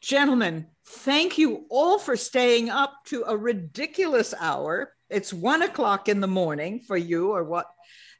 [0.00, 4.92] gentlemen, thank you all for staying up to a ridiculous hour.
[5.12, 7.66] It's one o'clock in the morning for you, or what,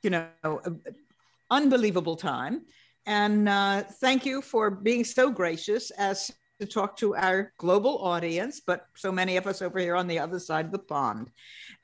[0.02, 0.28] you know,
[1.50, 2.62] unbelievable time.
[3.06, 6.30] And uh, thank you for being so gracious as
[6.60, 10.18] to talk to our global audience, but so many of us over here on the
[10.18, 11.30] other side of the pond.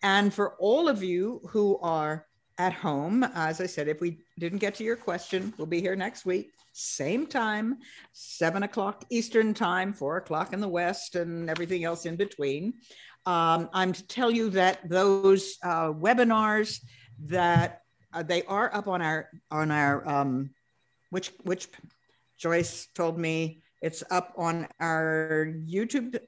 [0.03, 2.27] And for all of you who are
[2.59, 5.97] at home, as I said, if we didn't get to your question, we'll be here
[5.97, 7.79] next week same time,
[8.13, 12.75] seven o'clock Eastern time, four o'clock in the West, and everything else in between.
[13.29, 16.81] Um, I'm to tell you that those uh, webinars
[17.26, 17.83] that
[18.14, 20.49] uh, they are up on our on our um,
[21.11, 21.68] which which
[22.39, 26.18] Joyce told me it's up on our YouTube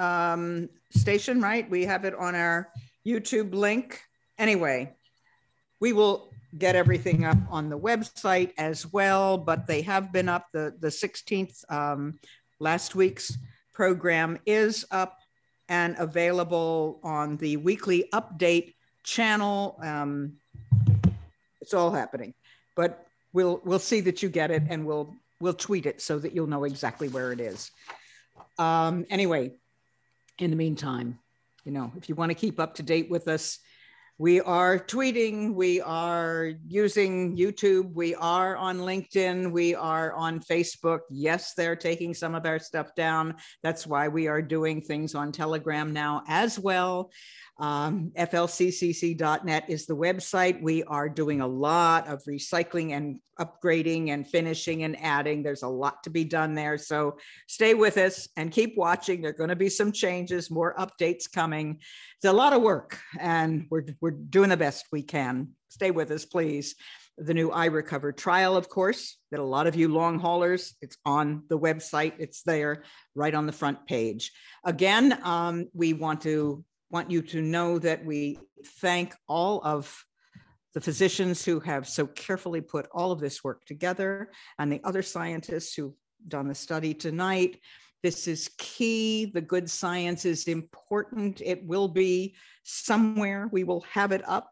[0.00, 1.70] um, station, right?
[1.70, 2.72] We have it on our
[3.06, 4.00] YouTube link.
[4.38, 4.96] Anyway,
[5.80, 10.48] we will get everything up on the website as well, but they have been up.
[10.52, 12.18] The, the 16th, um,
[12.58, 13.38] last week's
[13.72, 15.19] program is up
[15.70, 19.78] and available on the weekly update channel.
[19.80, 20.36] Um,
[21.62, 22.34] it's all happening,
[22.74, 26.34] but we'll, we'll see that you get it and we'll, we'll tweet it so that
[26.34, 27.70] you'll know exactly where it is.
[28.58, 29.52] Um, anyway,
[30.38, 31.18] in the meantime,
[31.64, 33.60] you know, if you want to keep up to date with us,
[34.20, 40.98] we are tweeting, we are using YouTube, we are on LinkedIn, we are on Facebook.
[41.08, 43.36] Yes, they're taking some of our stuff down.
[43.62, 47.10] That's why we are doing things on Telegram now as well.
[47.60, 50.62] Um, FLCCC.net is the website.
[50.62, 55.42] We are doing a lot of recycling and upgrading and finishing and adding.
[55.42, 56.78] There's a lot to be done there.
[56.78, 59.20] So stay with us and keep watching.
[59.20, 61.80] There are going to be some changes, more updates coming.
[62.16, 65.50] It's a lot of work, and we're, we're doing the best we can.
[65.68, 66.74] Stay with us, please.
[67.18, 71.44] The new iRecover trial, of course, that a lot of you long haulers, it's on
[71.50, 72.14] the website.
[72.18, 72.84] It's there
[73.14, 74.32] right on the front page.
[74.64, 78.38] Again, um, we want to want you to know that we
[78.80, 80.04] thank all of
[80.74, 85.02] the physicians who have so carefully put all of this work together and the other
[85.02, 85.94] scientists who've
[86.28, 87.58] done the study tonight.
[88.02, 89.26] This is key.
[89.26, 91.40] The good science is important.
[91.44, 93.48] It will be somewhere.
[93.52, 94.50] We will have it up.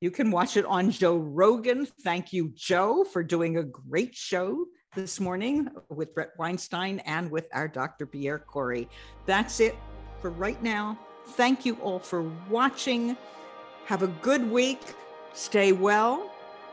[0.00, 1.86] You can watch it on Joe Rogan.
[2.02, 7.48] Thank you, Joe, for doing a great show this morning with Bret Weinstein and with
[7.52, 8.06] our Dr.
[8.06, 8.88] Pierre Kory.
[9.26, 9.76] That's it
[10.20, 10.98] for right now.
[11.26, 13.16] Thank you all for watching.
[13.86, 14.80] Have a good week.
[15.32, 16.30] Stay well.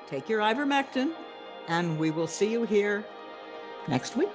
[0.08, 1.14] Take your ivermectin.
[1.68, 3.06] And we will see you here
[3.88, 4.30] next week.